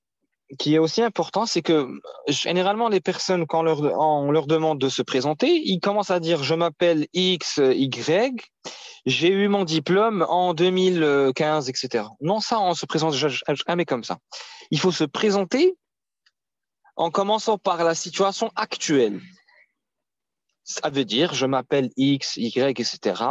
qui 0.57 0.73
est 0.73 0.79
aussi 0.79 1.03
important, 1.03 1.45
c'est 1.45 1.61
que 1.61 1.87
généralement 2.27 2.89
les 2.89 3.01
personnes 3.01 3.45
quand 3.45 3.59
on 3.59 3.63
leur, 3.63 3.81
on 3.99 4.31
leur 4.31 4.47
demande 4.47 4.79
de 4.79 4.89
se 4.89 5.03
présenter, 5.03 5.61
ils 5.63 5.79
commencent 5.79 6.09
à 6.09 6.19
dire 6.19 6.41
je 6.41 6.55
m'appelle 6.55 7.05
X, 7.13 7.61
Y, 7.61 8.41
j'ai 9.05 9.29
eu 9.29 9.47
mon 9.47 9.63
diplôme 9.63 10.25
en 10.27 10.55
2015, 10.55 11.69
etc. 11.69 12.05
Non, 12.21 12.39
ça 12.39 12.59
on 12.59 12.73
se 12.73 12.87
présente 12.87 13.13
jamais 13.13 13.85
comme 13.85 14.03
ça. 14.03 14.17
Il 14.71 14.79
faut 14.79 14.91
se 14.91 15.03
présenter 15.03 15.75
en 16.99 17.11
commençant 17.11 17.57
par 17.57 17.83
la 17.85 17.95
situation 17.95 18.51
actuelle. 18.55 19.21
Ça 20.65 20.89
veut 20.89 21.05
dire 21.05 21.33
je 21.33 21.45
m'appelle 21.45 21.89
X, 21.95 22.35
Y, 22.35 22.79
etc. 22.79 23.23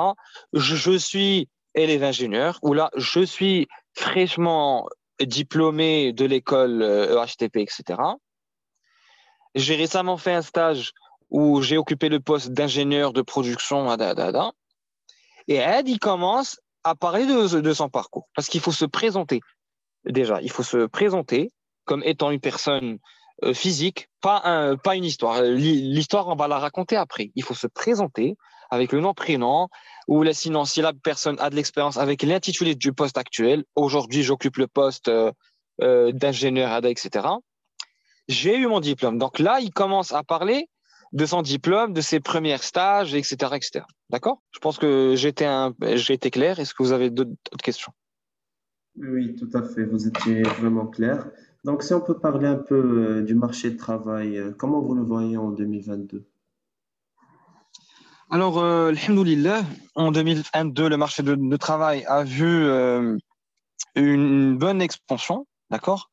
Je, 0.54 0.96
suis 0.96 1.48
élève 1.74 2.02
ingénieur 2.02 2.58
ou 2.62 2.72
là 2.72 2.90
je 2.96 3.20
suis 3.20 3.68
fraîchement 3.92 4.88
diplômé 5.20 6.14
de 6.14 6.24
l'école 6.24 6.82
EHTP, 6.82 7.58
etc. 7.58 8.00
J'ai 9.54 9.76
récemment 9.76 10.16
fait 10.16 10.32
un 10.32 10.42
stage 10.42 10.92
où 11.28 11.60
j'ai 11.60 11.76
occupé 11.76 12.08
le 12.08 12.20
poste 12.20 12.52
d'ingénieur 12.52 13.12
de 13.12 13.20
production. 13.20 13.86
Et 15.46 15.56
Ed, 15.56 15.88
il 15.88 15.98
commence 15.98 16.58
à 16.84 16.94
parler 16.94 17.26
de, 17.26 17.72
son 17.74 17.90
parcours 17.90 18.28
parce 18.34 18.48
qu'il 18.48 18.62
faut 18.62 18.72
se 18.72 18.86
présenter. 18.86 19.40
Déjà, 20.06 20.40
il 20.40 20.50
faut 20.50 20.62
se 20.62 20.86
présenter 20.86 21.50
comme 21.84 22.02
étant 22.04 22.30
une 22.30 22.40
personne 22.40 22.98
physique, 23.52 24.08
pas, 24.20 24.40
un, 24.44 24.76
pas 24.76 24.96
une 24.96 25.04
histoire. 25.04 25.42
L'histoire, 25.42 26.28
on 26.28 26.36
va 26.36 26.48
la 26.48 26.58
raconter 26.58 26.96
après. 26.96 27.30
Il 27.34 27.44
faut 27.44 27.54
se 27.54 27.66
présenter 27.66 28.36
avec 28.70 28.92
le 28.92 29.00
nom, 29.00 29.14
prénom, 29.14 29.68
ou 30.08 30.22
là, 30.22 30.32
sinon, 30.32 30.64
si 30.64 30.82
la 30.82 30.92
personne 30.92 31.36
a 31.38 31.50
de 31.50 31.56
l'expérience 31.56 31.96
avec 31.96 32.22
l'intitulé 32.22 32.74
du 32.74 32.92
poste 32.92 33.18
actuel, 33.18 33.64
aujourd'hui, 33.76 34.22
j'occupe 34.22 34.56
le 34.56 34.66
poste 34.66 35.08
euh, 35.08 35.32
euh, 35.82 36.12
d'ingénieur 36.12 36.72
ADA, 36.72 36.90
etc. 36.90 37.26
J'ai 38.28 38.56
eu 38.56 38.66
mon 38.66 38.80
diplôme. 38.80 39.18
Donc 39.18 39.38
là, 39.38 39.60
il 39.60 39.70
commence 39.70 40.12
à 40.12 40.22
parler 40.22 40.68
de 41.12 41.24
son 41.24 41.40
diplôme, 41.40 41.94
de 41.94 42.00
ses 42.00 42.20
premiers 42.20 42.58
stages, 42.58 43.14
etc., 43.14 43.36
etc. 43.54 43.84
D'accord? 44.10 44.42
Je 44.50 44.58
pense 44.58 44.78
que 44.78 45.14
été, 45.26 45.46
un... 45.46 45.74
été 45.80 46.30
clair. 46.30 46.58
Est-ce 46.58 46.74
que 46.74 46.82
vous 46.82 46.92
avez 46.92 47.10
d'autres 47.10 47.32
questions? 47.62 47.92
Oui, 48.96 49.34
tout 49.36 49.48
à 49.54 49.62
fait. 49.62 49.84
Vous 49.84 50.06
étiez 50.06 50.42
vraiment 50.42 50.86
clair. 50.86 51.30
Donc, 51.64 51.82
si 51.82 51.92
on 51.92 52.00
peut 52.00 52.18
parler 52.18 52.46
un 52.46 52.56
peu 52.56 52.74
euh, 52.76 53.22
du 53.22 53.34
marché 53.34 53.70
de 53.70 53.76
travail, 53.76 54.40
comment 54.58 54.80
vous 54.80 54.94
le 54.94 55.02
voyez 55.02 55.36
en 55.36 55.50
2022 55.50 56.24
Alors, 58.30 58.58
euh, 58.58 58.92
en 59.94 60.12
2022, 60.12 60.88
le 60.88 60.96
marché 60.98 61.22
de, 61.22 61.56
travail 61.56 62.04
a 62.06 62.24
vu 62.24 62.66
euh, 62.66 63.16
une 63.94 64.58
bonne 64.58 64.82
expansion, 64.82 65.46
d'accord? 65.70 66.10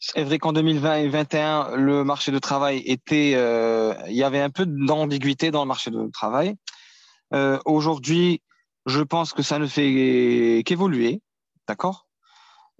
C'est 0.00 0.24
vrai 0.24 0.38
qu'en 0.38 0.52
2020 0.52 0.94
et 0.96 1.02
2021, 1.04 1.76
le 1.76 2.02
marché 2.02 2.32
de 2.32 2.40
travail 2.40 2.82
était, 2.84 3.34
euh, 3.36 3.94
il 4.08 4.16
y 4.16 4.24
avait 4.24 4.40
un 4.40 4.50
peu 4.50 4.66
d'ambiguïté 4.66 5.52
dans 5.52 5.62
le 5.62 5.68
marché 5.68 5.92
de 5.92 6.10
travail. 6.12 6.56
Euh, 7.32 7.60
Aujourd'hui, 7.64 8.42
je 8.86 9.00
pense 9.00 9.32
que 9.32 9.42
ça 9.42 9.60
ne 9.60 9.66
fait 9.68 10.64
qu'évoluer, 10.66 11.20
d'accord? 11.68 12.08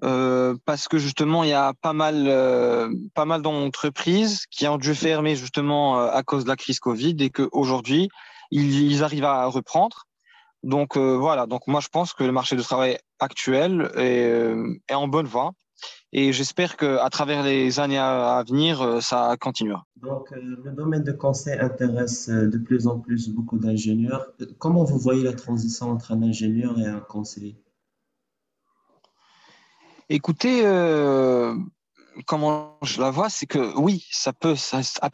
Euh, 0.03 0.57
parce 0.65 0.89
que 0.89 0.99
justement, 0.99 1.45
il 1.45 1.51
y 1.51 1.55
a 1.55 1.75
pas 1.81 1.93
mal, 1.93 2.25
euh, 2.27 2.93
pas 3.15 3.25
mal 3.25 3.41
d'entreprises 3.43 4.47
qui 4.51 4.67
ont 4.67 4.79
dû 4.79 4.95
fermer 4.95 5.37
justement 5.37 6.01
euh, 6.01 6.11
à 6.11 6.23
cause 6.23 6.45
de 6.45 6.49
la 6.49 6.57
crise 6.57 6.81
Covid 6.81 7.17
et 7.21 7.31
qu'aujourd'hui, 7.31 8.09
ils, 8.51 9.05
arrivent 9.05 9.25
à 9.25 9.47
reprendre. 9.47 10.05
Donc 10.63 10.97
voilà, 10.97 11.47
donc 11.47 11.67
moi 11.67 11.81
je 11.81 11.89
pense 11.89 12.13
que 12.13 12.23
le 12.23 12.31
marché 12.31 12.55
du 12.55 12.63
travail 12.63 12.97
actuel 13.19 13.91
est, 13.97 14.95
en 14.95 15.09
bonne 15.09 15.27
voie 15.27 15.55
et 16.13 16.33
j'espère 16.33 16.77
qu'à 16.77 17.09
travers 17.11 17.43
les 17.43 17.81
années 17.81 17.99
à, 17.99 18.45
venir, 18.47 19.03
ça 19.03 19.35
continuera. 19.41 19.85
Donc, 19.97 20.31
le 20.31 20.71
domaine 20.71 21.03
de 21.03 21.11
conseil 21.11 21.59
intéresse 21.59 22.29
de 22.29 22.59
plus 22.59 22.87
en 22.87 23.01
plus 23.01 23.31
beaucoup 23.31 23.59
d'ingénieurs. 23.59 24.31
Comment 24.59 24.85
vous 24.85 24.99
voyez 24.99 25.25
la 25.25 25.33
transition 25.33 25.91
entre 25.91 26.13
un 26.13 26.23
ingénieur 26.23 26.79
et 26.79 26.87
un 26.87 27.01
conseiller? 27.01 27.57
Écoutez, 30.15 30.61
euh, 30.67 31.57
comment 32.27 32.77
je 32.83 33.01
la 33.01 33.11
vois, 33.11 33.31
c'est 33.31 33.47
que 33.47 33.75
oui, 33.79 34.07
ça 34.11 34.35
peut, 34.35 34.55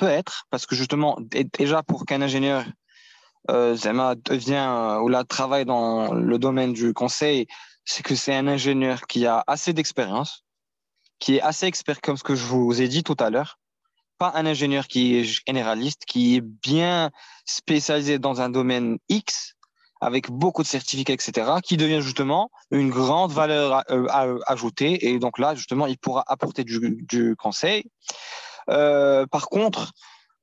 être, 0.03 0.45
parce 0.51 0.67
que 0.67 0.75
justement, 0.75 1.17
dé- 1.21 1.47
déjà 1.57 1.85
pour 1.85 2.05
qu'un 2.05 2.21
ingénieur 2.21 2.65
euh, 3.49 3.77
Zema 3.77 4.17
devient 4.17 4.67
euh, 4.69 4.99
ou 4.99 5.09
là 5.09 5.23
travaille 5.23 5.65
dans 5.65 6.13
le 6.13 6.37
domaine 6.41 6.73
du 6.73 6.95
conseil, 6.95 7.47
c'est 7.85 8.03
que 8.03 8.17
c'est 8.17 8.35
un 8.35 8.49
ingénieur 8.49 9.07
qui 9.07 9.25
a 9.25 9.45
assez 9.47 9.73
d'expérience, 9.73 10.43
qui 11.21 11.37
est 11.37 11.43
assez 11.43 11.67
expert 11.67 12.01
comme 12.01 12.17
ce 12.17 12.25
que 12.25 12.35
je 12.35 12.47
vous 12.47 12.83
ai 12.83 12.89
dit 12.89 13.05
tout 13.05 13.17
à 13.21 13.31
l'heure, 13.31 13.61
pas 14.19 14.33
un 14.35 14.47
ingénieur 14.47 14.89
qui 14.89 15.15
est 15.15 15.43
généraliste, 15.47 16.07
qui 16.07 16.35
est 16.35 16.41
bien 16.41 17.13
spécialisé 17.45 18.19
dans 18.19 18.41
un 18.41 18.51
domaine 18.51 18.99
X, 19.09 19.55
avec 20.01 20.31
beaucoup 20.31 20.63
de 20.63 20.69
certificats, 20.69 21.13
etc., 21.13 21.33
qui 21.63 21.77
devient 21.77 22.01
justement 22.01 22.51
une 22.71 22.91
grande 22.91 23.33
valeur 23.33 23.83
euh, 23.91 24.07
à- 24.09 24.27
ajoutée. 24.47 25.09
Et 25.09 25.19
donc 25.19 25.39
là, 25.39 25.55
justement, 25.55 25.87
il 25.87 25.99
pourra 25.99 26.25
apporter 26.27 26.65
du, 26.65 26.99
du 27.03 27.37
conseil. 27.37 27.85
Euh, 28.71 29.27
par 29.27 29.49
contre, 29.49 29.93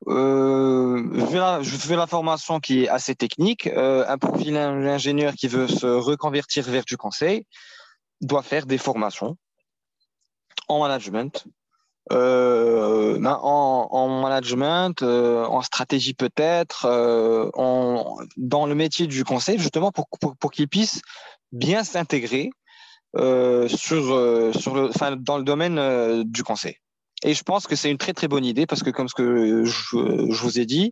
euh, 0.08 1.02
vu, 1.12 1.38
la, 1.38 1.62
la 1.90 2.08
formation 2.08 2.60
qui 2.60 2.84
est 2.84 2.90
assez 2.90 3.16
technique, 3.16 3.68
euh, 3.68 4.06
un 4.08 4.18
profil 4.18 4.56
in- 4.58 4.86
ingénieur 4.88 5.34
qui 5.34 5.48
veut 5.48 5.68
se 5.68 5.86
reconvertir 5.88 6.66
vers 6.66 6.84
du 6.86 6.98
conseil 6.98 7.46
doit 8.22 8.44
faire 8.44 8.66
des 8.66 8.78
formations 8.78 9.38
en 10.68 10.80
management, 10.80 11.46
euh, 12.12 13.18
ben, 13.20 13.40
en, 13.42 13.88
en 13.92 14.22
management, 14.22 15.02
euh, 15.02 15.46
en 15.46 15.62
stratégie 15.62 16.14
peut-être, 16.14 16.86
euh, 16.86 17.50
dans 18.38 18.66
le 18.68 18.76
métier 18.76 19.08
du 19.08 19.24
conseil, 19.24 19.58
justement 19.58 19.92
pour, 19.92 20.08
pour, 20.22 20.36
pour 20.38 20.52
qu'il 20.52 20.68
puisse 20.68 21.02
bien 21.52 21.84
s'intégrer 21.84 22.52
dans 23.14 23.68
le 25.38 25.44
domaine 25.44 26.24
du 26.24 26.44
conseil. 26.44 26.76
Et 27.24 27.34
je 27.34 27.44
pense 27.44 27.66
que 27.66 27.76
c'est 27.78 27.90
une 27.90 27.98
très 27.98 28.12
très 28.14 28.28
bonne 28.28 28.44
idée 28.44 28.68
parce 28.68 28.84
que 28.84 28.90
comme 28.90 29.08
ce 29.08 29.16
que 29.16 29.64
je, 29.64 29.72
je 30.30 30.42
vous 30.44 30.60
ai 30.60 30.66
dit, 30.66 30.92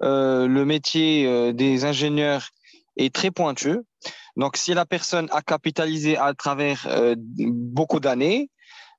le 0.00 0.64
métier 0.64 1.52
des 1.52 1.84
ingénieurs 1.84 2.50
est 2.96 3.12
très 3.12 3.32
pointueux. 3.32 3.84
Donc 4.36 4.56
si 4.56 4.74
la 4.74 4.86
personne 4.86 5.26
a 5.32 5.42
capitalisé 5.42 6.16
à 6.16 6.34
travers 6.34 6.86
beaucoup 7.26 7.98
d'années, 7.98 8.48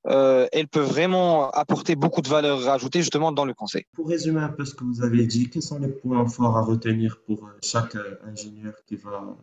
euh, 0.08 0.48
elle 0.54 0.68
peut 0.68 0.80
vraiment 0.80 1.50
apporter 1.52 1.96
beaucoup 1.96 2.22
de 2.22 2.30
valeur 2.30 2.70
ajoutée 2.70 3.02
justement 3.02 3.32
dans 3.32 3.44
le 3.44 3.54
conseil. 3.54 3.86
Pour 3.94 4.08
résumer 4.08 4.40
un 4.40 4.50
peu 4.50 4.64
ce 4.64 4.74
que 4.74 4.86
vous 4.86 5.04
avez 5.04 5.26
dit, 5.26 5.50
quels 5.50 5.62
sont 5.62 5.80
les 5.80 5.90
points 5.90 6.26
forts 6.28 6.58
à 6.58 6.62
retenir 6.62 7.20
pour 7.26 7.46
euh, 7.46 7.58
chaque 7.62 7.96
euh, 7.96 8.16
ingénieur 8.26 8.74
qui 8.86 8.96
va, 8.96 9.36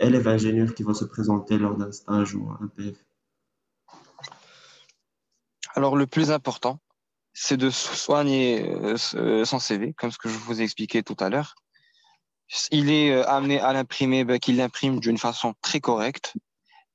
élève 0.00 0.26
ingénieur 0.26 0.74
qui 0.74 0.82
va 0.82 0.94
se 0.94 1.04
présenter 1.04 1.58
lors 1.58 1.76
d'un 1.76 1.92
stage 1.92 2.34
ou 2.34 2.48
un 2.60 2.66
PF? 2.66 2.96
Alors 5.76 5.96
le 5.96 6.06
plus 6.06 6.32
important, 6.32 6.80
c'est 7.32 7.56
de 7.56 7.70
soigner 7.70 8.74
son 8.96 9.58
CV, 9.60 9.92
comme 9.92 10.10
ce 10.10 10.18
que 10.18 10.28
je 10.28 10.36
vous 10.36 10.60
ai 10.60 10.64
expliqué 10.64 11.04
tout 11.04 11.16
à 11.20 11.30
l'heure. 11.30 11.54
Il 12.72 12.90
est 12.90 13.22
amené 13.22 13.60
à 13.60 13.72
l'imprimer, 13.72 14.24
ben, 14.24 14.40
qu'il 14.40 14.56
l'imprime 14.56 14.98
d'une 14.98 15.16
façon 15.16 15.54
très 15.62 15.78
correcte, 15.78 16.34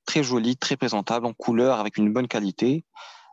très 0.06 0.22
jolie, 0.22 0.56
très 0.56 0.76
présentable, 0.76 1.26
en 1.26 1.32
couleur, 1.32 1.80
avec 1.80 1.98
une 1.98 2.12
bonne 2.12 2.28
qualité. 2.28 2.84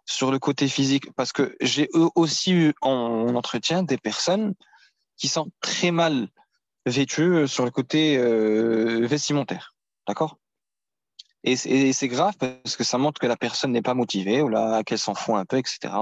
Sur 0.06 0.32
le 0.32 0.40
côté 0.40 0.68
physique, 0.68 1.14
parce 1.16 1.32
que 1.32 1.56
j'ai 1.62 1.88
aussi 1.94 2.52
eu 2.52 2.74
en, 2.82 2.90
en 2.90 3.36
entretien 3.36 3.84
des 3.84 3.98
personnes 3.98 4.54
qui 5.16 5.30
sont 5.30 5.50
très 5.62 5.92
mal 5.92 6.28
vêtues 6.86 7.36
euh, 7.36 7.48
sur 7.48 7.66
le 7.66 7.72
côté 7.72 8.18
euh, 8.18 9.08
vestimentaire. 9.08 9.76
D'accord? 10.08 10.38
Et 11.46 11.58
c'est 11.58 12.08
grave 12.08 12.36
parce 12.38 12.78
que 12.78 12.86
ça 12.86 12.98
montre 12.98 13.20
que 13.20 13.28
la 13.28 13.36
personne 13.36 13.74
n'est 13.74 13.82
pas 13.82 13.94
motivée 13.94 14.42
ou 14.42 14.50
qu'elle 14.86 14.98
s'en 14.98 15.14
fout 15.14 15.36
un 15.36 15.44
peu, 15.44 15.58
etc. 15.58 15.94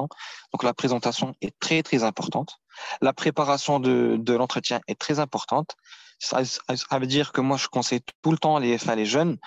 Donc 0.54 0.62
la 0.62 0.76
présentation 0.76 1.34
est 1.42 1.58
très 1.60 1.82
très 1.82 2.04
importante. 2.04 2.60
La 3.02 3.12
préparation 3.12 3.80
de, 3.80 4.18
de 4.20 4.34
l'entretien 4.34 4.82
est 4.88 5.00
très 5.00 5.18
importante. 5.18 5.76
Ça, 6.20 6.44
veut 6.92 7.08
dire 7.08 7.32
que 7.32 7.42
moi 7.42 7.58
je 7.58 7.68
conseille 7.68 8.02
tout 8.22 8.32
le 8.32 8.38
temps 8.38 8.60
les, 8.60 8.78
les 8.78 9.06
jeunes 9.08 9.40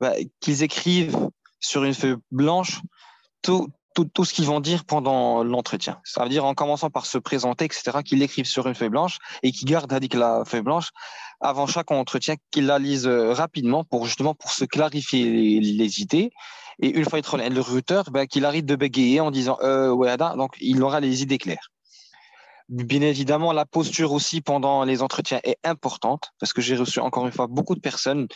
bah, 0.00 0.12
qu'ils 0.40 0.62
écrivent 0.62 1.28
sur 1.60 1.84
une 1.84 1.94
feuille 1.94 2.16
blanche 2.30 2.80
tout, 3.42 3.68
tout, 3.94 4.04
tout 4.04 4.24
ce 4.24 4.34
qu'ils 4.34 4.44
vont 4.44 4.60
dire 4.60 4.84
pendant 4.84 5.42
l'entretien. 5.42 6.00
Ça 6.04 6.22
veut 6.22 6.28
dire 6.28 6.44
en 6.44 6.54
commençant 6.54 6.90
par 6.90 7.06
se 7.06 7.18
présenter, 7.18 7.64
etc., 7.64 7.98
qu'ils 8.04 8.18
l'écrivent 8.18 8.46
sur 8.46 8.66
une 8.66 8.74
feuille 8.74 8.90
blanche 8.90 9.18
et 9.42 9.52
qu'ils 9.52 9.68
gardent 9.68 9.92
avec 9.92 10.14
la 10.14 10.44
feuille 10.44 10.62
blanche 10.62 10.90
avant 11.40 11.66
chaque 11.66 11.90
entretien, 11.90 12.34
qu'ils 12.50 12.66
la 12.66 12.78
lisent 12.78 13.06
euh, 13.06 13.32
rapidement 13.32 13.84
pour 13.84 14.06
justement 14.06 14.34
pour 14.34 14.50
se 14.50 14.64
clarifier 14.64 15.60
les, 15.60 16.00
idées. 16.00 16.30
Et 16.80 16.88
une 16.88 17.04
fois 17.04 17.18
être 17.18 17.38
le 17.38 17.60
routeur, 17.60 18.10
ben, 18.10 18.26
qu'il 18.26 18.44
arrête 18.44 18.66
de 18.66 18.76
bégayer 18.76 19.20
en 19.20 19.30
disant 19.30 19.58
euh, 19.62 19.90
ouais, 19.90 20.16
donc 20.16 20.56
il 20.60 20.82
aura 20.82 21.00
les 21.00 21.22
idées 21.22 21.38
claires. 21.38 21.70
Bien 22.68 23.00
évidemment, 23.00 23.52
la 23.52 23.64
posture 23.64 24.12
aussi 24.12 24.40
pendant 24.40 24.82
les 24.82 25.00
entretiens 25.00 25.40
est 25.44 25.58
importante 25.62 26.32
parce 26.40 26.52
que 26.52 26.60
j'ai 26.60 26.76
reçu 26.76 26.98
encore 26.98 27.24
une 27.24 27.32
fois 27.32 27.46
beaucoup 27.46 27.76
de 27.76 27.80
personnes 27.80 28.26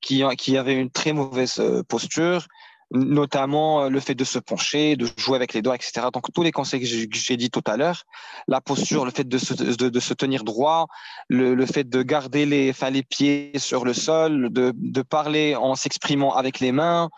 qui, 0.00 0.22
avaient 0.56 0.74
une 0.74 0.90
très 0.90 1.12
mauvaise 1.12 1.58
euh, 1.58 1.82
posture, 1.82 2.46
notamment 2.90 3.82
euh, 3.82 3.88
le 3.88 4.00
fait 4.00 4.14
de 4.14 4.24
se 4.24 4.38
pencher, 4.38 4.96
de 4.96 5.06
jouer 5.16 5.36
avec 5.36 5.52
les 5.52 5.62
doigts, 5.62 5.74
etc. 5.74 6.06
Donc 6.12 6.32
tous 6.32 6.42
les 6.42 6.52
conseils 6.52 6.80
que 6.80 6.86
j'ai 6.86 7.36
dit 7.36 7.50
tout 7.50 7.64
à 7.66 7.76
l'heure, 7.76 8.04
la 8.46 8.60
posture, 8.60 9.04
le 9.04 9.10
fait 9.10 9.28
de 9.28 9.38
se, 9.38 10.14
tenir 10.14 10.44
droit, 10.44 10.86
le, 11.28 11.66
fait 11.66 11.88
de 11.88 12.02
garder 12.02 12.46
les, 12.46 13.02
pieds 13.02 13.52
sur 13.58 13.84
le 13.84 13.92
sol, 13.92 14.48
de 14.50 15.02
parler 15.02 15.54
en 15.54 15.74
s'exprimant 15.74 16.34
avec 16.34 16.60
les 16.60 16.72
mains, 16.72 17.10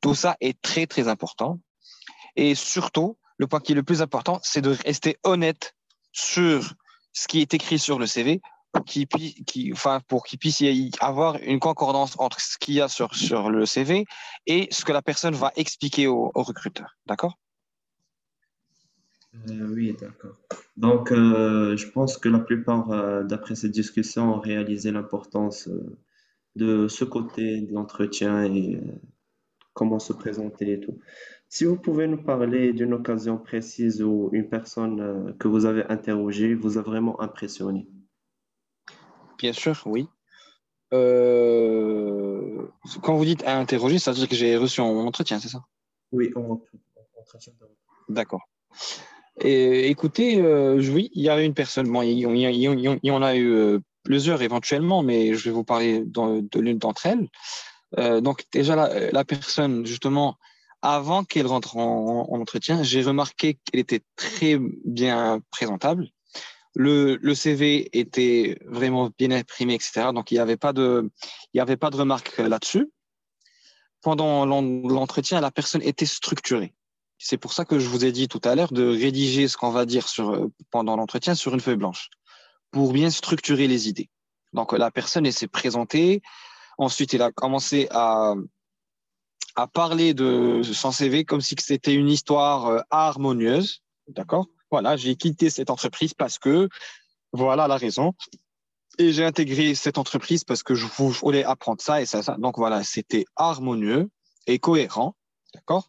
tout 0.00 0.14
ça 0.14 0.36
est 0.40 0.60
très 0.60 0.86
très 0.86 1.08
important. 1.08 1.58
Et 2.36 2.54
surtout, 2.54 3.18
le 3.36 3.46
point 3.46 3.60
qui 3.60 3.72
est 3.72 3.74
le 3.74 3.82
plus 3.82 4.02
important, 4.02 4.40
c'est 4.42 4.60
de 4.60 4.76
rester 4.84 5.16
honnête 5.24 5.74
sur 6.12 6.74
ce 7.12 7.26
qui 7.26 7.40
est 7.40 7.54
écrit 7.54 7.78
sur 7.78 7.98
le 7.98 8.06
CV 8.06 8.40
pour 8.72 8.84
qu'il 8.84 9.06
puisse, 9.06 10.60
y 10.60 10.90
avoir 11.00 11.36
une 11.42 11.60
concordance 11.60 12.14
entre 12.18 12.40
ce 12.40 12.58
qu'il 12.58 12.74
y 12.74 12.80
a 12.80 12.88
sur, 12.88 13.50
le 13.50 13.66
CV 13.66 14.04
et 14.46 14.68
ce 14.70 14.84
que 14.84 14.92
la 14.92 15.02
personne 15.02 15.34
va 15.34 15.52
expliquer 15.56 16.06
au, 16.06 16.30
recruteur. 16.34 16.96
D'accord? 17.06 17.38
Euh, 19.50 19.68
oui, 19.72 19.94
d'accord. 20.00 20.36
Donc, 20.76 21.12
euh, 21.12 21.76
je 21.76 21.86
pense 21.88 22.16
que 22.16 22.28
la 22.28 22.40
plupart, 22.40 22.90
euh, 22.90 23.22
d'après 23.22 23.54
cette 23.54 23.72
discussion, 23.72 24.34
ont 24.34 24.40
réalisé 24.40 24.90
l'importance 24.90 25.68
de 26.56 26.88
ce 26.88 27.04
côté 27.04 27.60
de 27.60 27.72
l'entretien 27.72 28.44
et 28.44 28.80
comment 29.74 29.98
se 29.98 30.12
présenter 30.12 30.72
et 30.72 30.80
tout. 30.80 30.98
Si 31.48 31.64
vous 31.64 31.76
pouvez 31.76 32.08
nous 32.08 32.22
parler 32.22 32.72
d'une 32.72 32.92
occasion 32.92 33.38
précise 33.38 34.02
où 34.02 34.28
une 34.32 34.48
personne 34.48 35.34
que 35.38 35.46
vous 35.48 35.66
avez 35.66 35.84
interrogée 35.84 36.54
vous 36.54 36.76
a 36.76 36.82
vraiment 36.82 37.20
impressionné. 37.20 37.86
Bien 39.38 39.52
sûr, 39.52 39.80
oui. 39.86 40.08
Euh, 40.92 42.66
quand 43.02 43.16
vous 43.16 43.24
dites 43.24 43.44
à 43.44 43.58
interroger, 43.58 43.98
ça 43.98 44.12
veut 44.12 44.18
dire 44.18 44.28
que 44.28 44.34
j'ai 44.34 44.56
reçu 44.56 44.80
en 44.80 45.06
entretien, 45.06 45.38
c'est 45.38 45.48
ça? 45.48 45.62
Oui, 46.12 46.30
en 46.34 46.42
entretien 46.42 47.52
D'accord. 48.08 48.48
Et 49.40 49.88
écoutez, 49.88 50.40
euh, 50.40 50.76
oui, 50.92 51.10
il 51.14 51.22
y 51.22 51.28
avait 51.28 51.46
une 51.46 51.54
personne, 51.54 51.88
bon, 51.88 52.02
il 52.02 52.18
y, 52.18 52.22
il 52.22 52.98
il 53.02 53.12
en 53.12 53.22
a 53.22 53.36
eu 53.36 53.52
euh, 53.52 53.78
plusieurs 54.02 54.42
éventuellement, 54.42 55.02
mais 55.02 55.34
je 55.34 55.44
vais 55.44 55.50
vous 55.50 55.64
parler 55.64 56.02
de 56.04 56.58
l'une 56.58 56.78
d'entre 56.78 57.06
elles. 57.06 57.28
Euh, 57.98 58.20
donc 58.20 58.44
déjà, 58.52 58.74
la, 58.74 59.10
la 59.10 59.24
personne, 59.24 59.86
justement, 59.86 60.36
avant 60.82 61.24
qu'elle 61.24 61.46
rentre 61.46 61.76
en, 61.76 62.28
en 62.30 62.40
entretien, 62.40 62.82
j'ai 62.82 63.02
remarqué 63.02 63.58
qu'elle 63.64 63.80
était 63.80 64.02
très 64.16 64.58
bien 64.84 65.40
présentable. 65.50 66.08
Le, 66.78 67.16
le, 67.16 67.34
CV 67.34 67.88
était 67.98 68.56
vraiment 68.64 69.10
bien 69.18 69.32
imprimé, 69.32 69.74
etc. 69.74 70.10
Donc, 70.14 70.30
il 70.30 70.34
n'y 70.34 70.40
avait 70.40 70.56
pas 70.56 70.72
de, 70.72 71.10
il 71.52 71.56
n'y 71.56 71.60
avait 71.60 71.76
pas 71.76 71.90
de 71.90 71.96
remarques 71.96 72.38
là-dessus. 72.38 72.88
Pendant 74.00 74.46
l'entretien, 74.46 75.40
la 75.40 75.50
personne 75.50 75.82
était 75.82 76.06
structurée. 76.06 76.72
C'est 77.18 77.36
pour 77.36 77.52
ça 77.52 77.64
que 77.64 77.80
je 77.80 77.88
vous 77.88 78.04
ai 78.04 78.12
dit 78.12 78.28
tout 78.28 78.40
à 78.44 78.54
l'heure 78.54 78.72
de 78.72 78.86
rédiger 78.86 79.48
ce 79.48 79.56
qu'on 79.56 79.72
va 79.72 79.86
dire 79.86 80.06
sur, 80.06 80.48
pendant 80.70 80.94
l'entretien 80.94 81.34
sur 81.34 81.52
une 81.52 81.58
feuille 81.60 81.76
blanche 81.76 82.10
pour 82.70 82.92
bien 82.92 83.10
structurer 83.10 83.66
les 83.66 83.88
idées. 83.88 84.08
Donc, 84.52 84.72
la 84.72 84.92
personne 84.92 85.28
s'est 85.32 85.48
présentée. 85.48 86.22
Ensuite, 86.78 87.12
il 87.12 87.22
a 87.22 87.32
commencé 87.32 87.88
à, 87.90 88.34
à 89.56 89.66
parler 89.66 90.14
de 90.14 90.62
son 90.62 90.92
CV 90.92 91.24
comme 91.24 91.40
si 91.40 91.56
c'était 91.58 91.94
une 91.94 92.08
histoire 92.08 92.66
euh, 92.66 92.80
harmonieuse. 92.90 93.82
D'accord? 94.06 94.46
Voilà, 94.70 94.96
j'ai 94.96 95.16
quitté 95.16 95.50
cette 95.50 95.70
entreprise 95.70 96.14
parce 96.14 96.38
que 96.38 96.68
voilà 97.32 97.68
la 97.68 97.76
raison. 97.76 98.14
Et 98.98 99.12
j'ai 99.12 99.24
intégré 99.24 99.74
cette 99.74 99.98
entreprise 99.98 100.44
parce 100.44 100.62
que 100.62 100.74
je 100.74 100.86
voulais 100.86 101.44
apprendre 101.44 101.80
ça 101.80 102.02
et 102.02 102.06
ça, 102.06 102.22
ça. 102.22 102.36
Donc 102.38 102.56
voilà, 102.58 102.82
c'était 102.82 103.24
harmonieux 103.36 104.08
et 104.46 104.58
cohérent. 104.58 105.14
D'accord? 105.54 105.88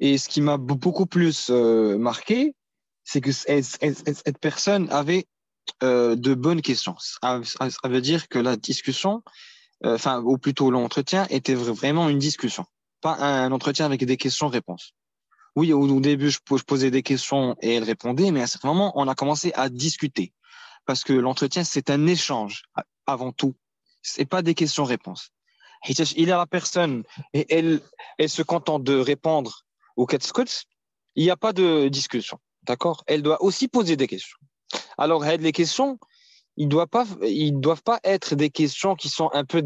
Et 0.00 0.16
ce 0.16 0.28
qui 0.28 0.40
m'a 0.40 0.58
beaucoup 0.58 1.06
plus 1.06 1.48
euh, 1.50 1.98
marqué, 1.98 2.54
c'est 3.04 3.20
que 3.20 3.32
cette 3.32 4.38
personne 4.40 4.88
avait 4.90 5.26
euh, 5.82 6.14
de 6.14 6.34
bonnes 6.34 6.62
questions. 6.62 6.96
Ça, 6.98 7.40
veut 7.84 8.00
dire 8.00 8.28
que 8.28 8.38
la 8.38 8.56
discussion 8.56 9.22
euh, 9.84 9.94
enfin, 9.94 10.22
ou 10.22 10.38
plutôt 10.38 10.70
l'entretien 10.70 11.26
était 11.30 11.54
vraiment 11.54 12.08
une 12.08 12.18
discussion, 12.18 12.64
pas 13.00 13.16
un 13.16 13.52
entretien 13.52 13.86
avec 13.86 14.04
des 14.04 14.16
questions-réponses. 14.16 14.94
Oui, 15.58 15.72
au, 15.72 15.98
début, 15.98 16.30
je, 16.30 16.38
posais 16.38 16.92
des 16.92 17.02
questions 17.02 17.56
et 17.60 17.74
elle 17.74 17.82
répondait, 17.82 18.30
mais 18.30 18.42
à 18.42 18.46
ce 18.46 18.64
moment, 18.64 18.92
on 18.94 19.08
a 19.08 19.16
commencé 19.16 19.50
à 19.56 19.68
discuter. 19.68 20.32
Parce 20.86 21.02
que 21.02 21.12
l'entretien, 21.12 21.64
c'est 21.64 21.90
un 21.90 22.06
échange 22.06 22.62
avant 23.06 23.32
tout. 23.32 23.56
C'est 24.00 24.24
pas 24.24 24.40
des 24.40 24.54
questions-réponses. 24.54 25.32
Il 25.88 26.28
y 26.28 26.30
a 26.30 26.36
la 26.36 26.46
personne 26.46 27.02
et 27.34 27.44
elle, 27.52 27.80
se 28.28 28.42
contente 28.42 28.84
de 28.84 28.96
répondre 29.00 29.64
aux 29.96 30.06
questions. 30.06 30.44
Il 31.16 31.24
n'y 31.24 31.30
a 31.30 31.36
pas 31.36 31.52
de 31.52 31.88
discussion. 31.88 32.38
D'accord? 32.62 33.02
Elle 33.08 33.22
doit 33.22 33.42
aussi 33.42 33.66
poser 33.66 33.96
des 33.96 34.06
questions. 34.06 34.38
Alors, 34.96 35.24
les 35.24 35.50
questions, 35.50 35.98
ils 36.56 36.68
ils 37.22 37.58
doivent 37.58 37.82
pas 37.82 37.98
être 38.04 38.36
des 38.36 38.50
questions 38.50 38.94
qui 38.94 39.08
sont 39.08 39.30
un 39.32 39.44
peu 39.44 39.60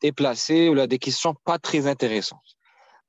déplacées 0.00 0.70
ou 0.70 0.86
des 0.86 0.98
questions 0.98 1.34
pas 1.44 1.58
très 1.58 1.86
intéressantes. 1.86 2.56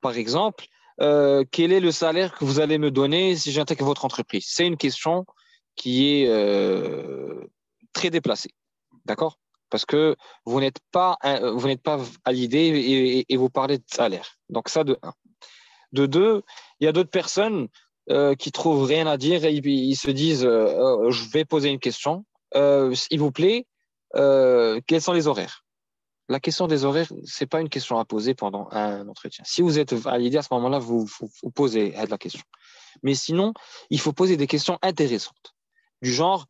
Par 0.02 0.18
exemple, 0.18 0.66
euh, 1.00 1.44
quel 1.50 1.72
est 1.72 1.80
le 1.80 1.92
salaire 1.92 2.32
que 2.34 2.44
vous 2.44 2.60
allez 2.60 2.78
me 2.78 2.90
donner 2.90 3.36
si 3.36 3.52
j'intègre 3.52 3.84
votre 3.84 4.04
entreprise? 4.04 4.46
C'est 4.48 4.66
une 4.66 4.76
question 4.76 5.26
qui 5.74 6.22
est 6.22 6.28
euh, 6.28 7.44
très 7.92 8.10
déplacée, 8.10 8.50
d'accord? 9.04 9.38
Parce 9.68 9.84
que 9.84 10.16
vous 10.44 10.60
n'êtes 10.60 10.78
pas, 10.92 11.18
vous 11.56 11.66
n'êtes 11.66 11.82
pas 11.82 11.98
à 12.24 12.32
l'idée 12.32 13.24
et, 13.28 13.36
vous 13.36 13.50
parlez 13.50 13.78
de 13.78 13.84
salaire. 13.86 14.36
Donc 14.48 14.68
ça 14.68 14.84
de 14.84 14.96
un. 15.02 15.12
De 15.92 16.06
deux, 16.06 16.42
il 16.78 16.84
y 16.84 16.88
a 16.88 16.92
d'autres 16.92 17.10
personnes 17.10 17.68
euh, 18.10 18.34
qui 18.36 18.52
trouvent 18.52 18.84
rien 18.84 19.06
à 19.06 19.16
dire 19.16 19.44
et 19.44 19.52
ils, 19.52 19.96
se 19.96 20.10
disent 20.10 20.46
oh, 20.46 21.10
je 21.10 21.28
vais 21.30 21.44
poser 21.44 21.70
une 21.70 21.80
question. 21.80 22.24
Euh, 22.54 22.94
s'il 22.94 23.18
vous 23.18 23.32
plaît, 23.32 23.66
euh, 24.14 24.80
quels 24.86 25.02
sont 25.02 25.12
les 25.12 25.26
horaires? 25.26 25.64
La 26.28 26.40
question 26.40 26.66
des 26.66 26.84
horaires, 26.84 27.12
c'est 27.24 27.46
pas 27.46 27.60
une 27.60 27.68
question 27.68 27.98
à 27.98 28.04
poser 28.04 28.34
pendant 28.34 28.68
un 28.72 29.06
entretien. 29.08 29.44
Si 29.46 29.62
vous 29.62 29.78
êtes 29.78 29.92
validé 29.92 30.38
à 30.38 30.42
ce 30.42 30.48
moment-là, 30.52 30.78
vous, 30.78 31.06
vous, 31.20 31.50
posez 31.50 31.92
la 31.92 32.18
question. 32.18 32.42
Mais 33.02 33.14
sinon, 33.14 33.52
il 33.90 34.00
faut 34.00 34.12
poser 34.12 34.36
des 34.36 34.48
questions 34.48 34.78
intéressantes, 34.82 35.54
du 36.02 36.12
genre, 36.12 36.46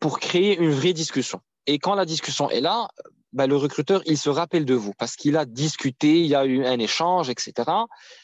pour 0.00 0.18
créer 0.18 0.58
une 0.58 0.70
vraie 0.70 0.92
discussion. 0.92 1.40
Et 1.66 1.78
quand 1.78 1.94
la 1.94 2.04
discussion 2.04 2.50
est 2.50 2.60
là, 2.60 2.88
bah, 3.32 3.46
le 3.46 3.56
recruteur, 3.56 4.02
il 4.06 4.18
se 4.18 4.30
rappelle 4.30 4.64
de 4.64 4.74
vous 4.74 4.92
parce 4.98 5.16
qu'il 5.16 5.36
a 5.36 5.44
discuté, 5.44 6.20
il 6.20 6.26
y 6.26 6.34
a 6.34 6.44
eu 6.44 6.64
un 6.64 6.78
échange, 6.78 7.30
etc. 7.30 7.70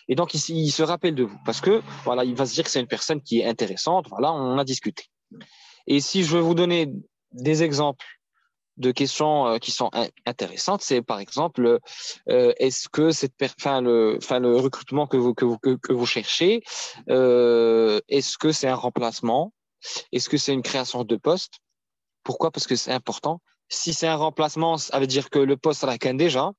Et 0.09 0.15
donc, 0.15 0.35
il, 0.35 0.57
il, 0.57 0.71
se 0.71 0.83
rappelle 0.83 1.15
de 1.15 1.25
vous 1.25 1.39
parce 1.45 1.61
que, 1.61 1.83
voilà, 2.05 2.25
il 2.25 2.35
va 2.35 2.47
se 2.47 2.55
dire 2.55 2.65
que 2.65 2.71
c'est 2.71 2.81
une 2.81 2.87
personne 2.87 3.21
qui 3.21 3.41
est 3.41 3.47
intéressante. 3.47 4.09
Voilà, 4.09 4.33
on 4.33 4.59
a 4.59 4.65
discuté. 4.65 5.05
Et 5.87 6.01
si 6.01 6.25
je 6.25 6.37
veux 6.37 6.43
vous 6.43 6.55
donner 6.55 6.93
des 7.33 7.63
exemples 7.63 8.07
de 8.81 8.91
questions 8.91 9.47
euh, 9.47 9.59
qui 9.59 9.71
sont 9.71 9.91
intéressantes, 10.27 10.83
c'est 10.83 11.03
par 11.03 11.21
exemple, 11.21 11.79
euh, 12.29 12.53
est-ce 12.59 12.89
que 12.89 13.11
cette 13.13 13.35
enfin, 13.43 13.81
le, 13.81 14.17
enfin, 14.17 14.41
le 14.41 14.57
recrutement 14.57 15.07
que 15.07 15.17
vous, 15.17 15.35
que 15.35 15.45
vous, 15.45 15.59
que, 15.59 15.93
vous 15.93 16.07
cherchez, 16.07 16.63
euh, 17.09 18.01
est-ce 18.09 18.39
que 18.39 18.53
c'est 18.53 18.69
un 18.69 18.75
remplacement? 18.75 19.53
Est-ce 20.13 20.29
que 20.29 20.37
c'est 20.37 20.53
une 20.53 20.63
création 20.63 21.05
de 21.05 21.17
poste? 21.17 21.61
Pourquoi? 22.25 22.51
Parce 22.51 22.67
que 22.67 22.77
c'est 22.77 22.93
important. 22.93 23.41
Si 23.69 23.95
c'est 23.95 24.09
un 24.09 24.17
remplacement, 24.17 24.79
ça 24.79 24.99
veut 24.99 25.07
dire 25.07 25.31
que 25.31 25.39
le 25.39 25.57
poste 25.57 25.85
la 25.85 25.97
déjà. 25.99 26.51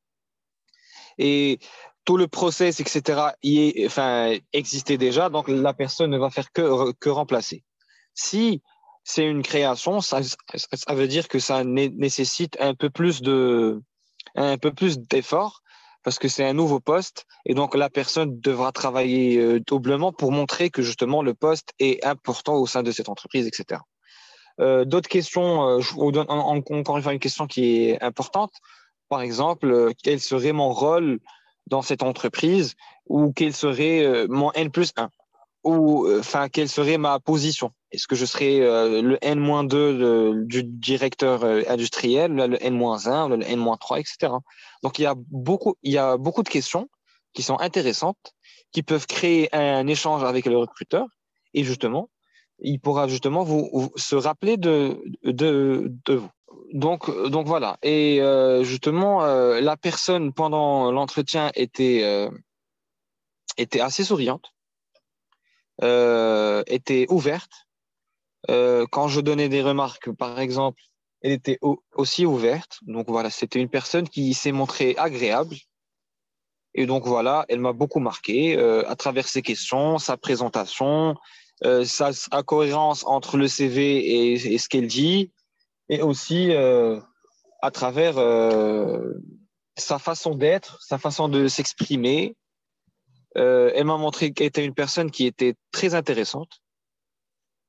Et 1.18 1.60
tout 2.06 2.18
le 2.18 2.28
process, 2.28 2.80
etc., 2.80 3.34
y 3.44 3.60
est, 3.60 3.86
enfin, 3.86 4.38
existait 4.54 4.98
déjà, 4.98 5.30
donc 5.30 5.50
la 5.50 5.74
personne 5.74 6.10
ne 6.10 6.18
va 6.18 6.30
faire 6.30 6.52
que, 6.52 6.92
que 6.94 7.10
remplacer. 7.10 7.64
Si 8.14 8.62
c'est 9.04 9.26
une 9.26 9.42
création, 9.42 10.02
ça, 10.02 10.22
veut 10.90 11.08
dire 11.08 11.28
que 11.28 11.40
ça 11.40 11.64
nécessite 11.64 12.58
un 12.60 12.76
peu 12.76 12.90
plus 12.90 13.22
de, 13.22 13.82
un 14.36 14.58
peu 14.58 14.72
plus 14.72 15.00
d'effort 15.00 15.62
parce 16.04 16.18
que 16.18 16.28
c'est 16.28 16.46
un 16.46 16.54
nouveau 16.54 16.80
poste 16.80 17.26
et 17.46 17.54
donc 17.54 17.76
la 17.76 17.90
personne 17.90 18.40
devra 18.40 18.72
travailler 18.72 19.38
euh, 19.38 19.60
doublement 19.60 20.12
pour 20.12 20.32
montrer 20.32 20.70
que 20.70 20.82
justement 20.82 21.22
le 21.22 21.34
poste 21.34 21.74
est 21.80 22.04
important 22.06 22.56
au 22.56 22.66
sein 22.66 22.84
de 22.84 22.92
cette 22.92 23.10
entreprise, 23.10 23.48
etc. 23.48 23.82
Euh, 24.60 24.86
D'autres 24.86 25.10
questions, 25.10 25.68
euh, 25.68 25.80
je 25.80 25.94
encore 25.96 26.98
une 26.98 27.04
fois 27.04 27.14
une 27.14 27.20
question 27.20 27.48
qui 27.48 27.90
est 27.90 28.04
importante. 28.04 28.52
Par 29.10 29.22
exemple, 29.22 29.72
euh, 29.72 29.92
quel 30.04 30.20
serait 30.20 30.54
mon 30.54 30.72
rôle 30.72 31.20
dans 31.68 31.82
cette 31.82 32.04
entreprise 32.04 32.76
ou 33.08 33.32
quel 33.34 33.54
serait 33.54 34.28
mon 34.28 34.52
N 34.54 34.72
plus 34.72 34.92
1 34.98 35.10
ou 35.63 36.08
enfin 36.19 36.50
quelle 36.50 36.69
serait 36.69 36.97
ma 36.97 37.19
position? 37.19 37.71
Est-ce 37.91 38.08
que 38.08 38.15
je 38.15 38.26
serai 38.26 38.62
euh, 38.62 39.02
le 39.02 39.17
N-2 39.21 40.45
du 40.45 40.63
directeur 40.63 41.43
euh, 41.43 41.62
industriel, 41.67 42.34
le 42.34 42.63
N-1, 42.63 43.30
le 43.30 43.43
N-3, 43.43 44.00
etc. 44.00 44.34
Donc 44.82 44.97
il 44.97 45.02
y 45.02 45.06
a 45.06 45.15
beaucoup, 45.15 45.76
il 45.84 45.91
y 45.91 45.97
a 45.97 46.15
beaucoup 46.15 46.43
de 46.43 46.50
questions 46.50 46.89
qui 47.34 47.43
sont 47.43 47.60
intéressantes, 47.60 48.34
qui 48.71 48.82
peuvent 48.82 49.08
créer 49.08 49.54
un 49.54 49.88
échange 49.88 50.24
avec 50.24 50.45
le 50.45 50.58
recruteur, 50.58 51.06
et 51.54 51.65
justement, 51.65 52.10
il 52.60 52.80
pourra 52.80 53.10
justement 53.10 53.43
vous, 53.43 53.91
se 53.97 54.15
rappeler 54.15 54.56
de, 54.56 55.02
de, 55.24 55.91
vous. 56.08 56.30
Donc, 56.74 57.10
donc 57.30 57.47
voilà. 57.47 57.78
Et 57.82 58.21
euh, 58.21 58.63
justement, 58.63 59.21
la 59.26 59.76
personne 59.76 60.32
pendant 60.32 60.91
l'entretien 60.91 61.52
était, 61.56 62.30
était 63.58 63.82
assez 63.82 64.04
souriante, 64.06 64.54
était 65.82 67.06
ouverte 67.10 67.67
euh, 68.50 68.86
quand 68.91 69.08
je 69.08 69.22
donnais 69.22 69.50
des 69.50 69.62
remarques, 69.62 70.12
par 70.12 70.39
exemple, 70.39 70.82
elle 71.22 71.32
était 71.32 71.60
aussi 71.94 72.26
ouverte. 72.26 72.80
Donc 72.84 73.08
voilà, 73.08 73.30
c'était 73.30 73.60
une 73.60 73.70
personne 73.70 74.10
qui 74.10 74.34
s'est 74.34 74.52
montrée 74.52 74.96
agréable. 74.98 75.56
Et 76.74 76.86
donc 76.86 77.06
voilà, 77.06 77.46
elle 77.50 77.60
m'a 77.60 77.74
beaucoup 77.74 78.00
marqué 78.00 78.58
euh, 78.58 78.89
à 78.89 78.96
travers 78.96 79.28
ses 79.28 79.41
questions, 79.41 80.00
sa 80.00 80.17
présentation, 80.17 81.15
euh, 81.63 81.84
sa, 81.84 82.12
cohérence 82.44 83.06
entre 83.06 83.38
le 83.38 83.48
CV 83.48 84.32
et, 84.34 84.58
ce 84.58 84.70
qu'elle 84.70 84.88
dit, 84.88 85.32
et 85.89 86.02
aussi 86.02 86.54
à 86.54 87.72
travers 87.72 88.15
sa 89.78 90.00
façon 90.00 90.34
d'être, 90.34 90.82
sa 90.82 90.98
façon 90.98 91.30
de 91.30 91.48
s'exprimer. 91.48 92.36
Elle 93.36 93.86
m'a 93.86 93.98
montré 93.98 94.32
qu'elle 94.32 94.48
était 94.48 94.65
une 94.65 94.74
personne 94.74 95.12
qui 95.12 95.26
était 95.26 95.56
très 95.72 95.96
intéressante 95.96 96.62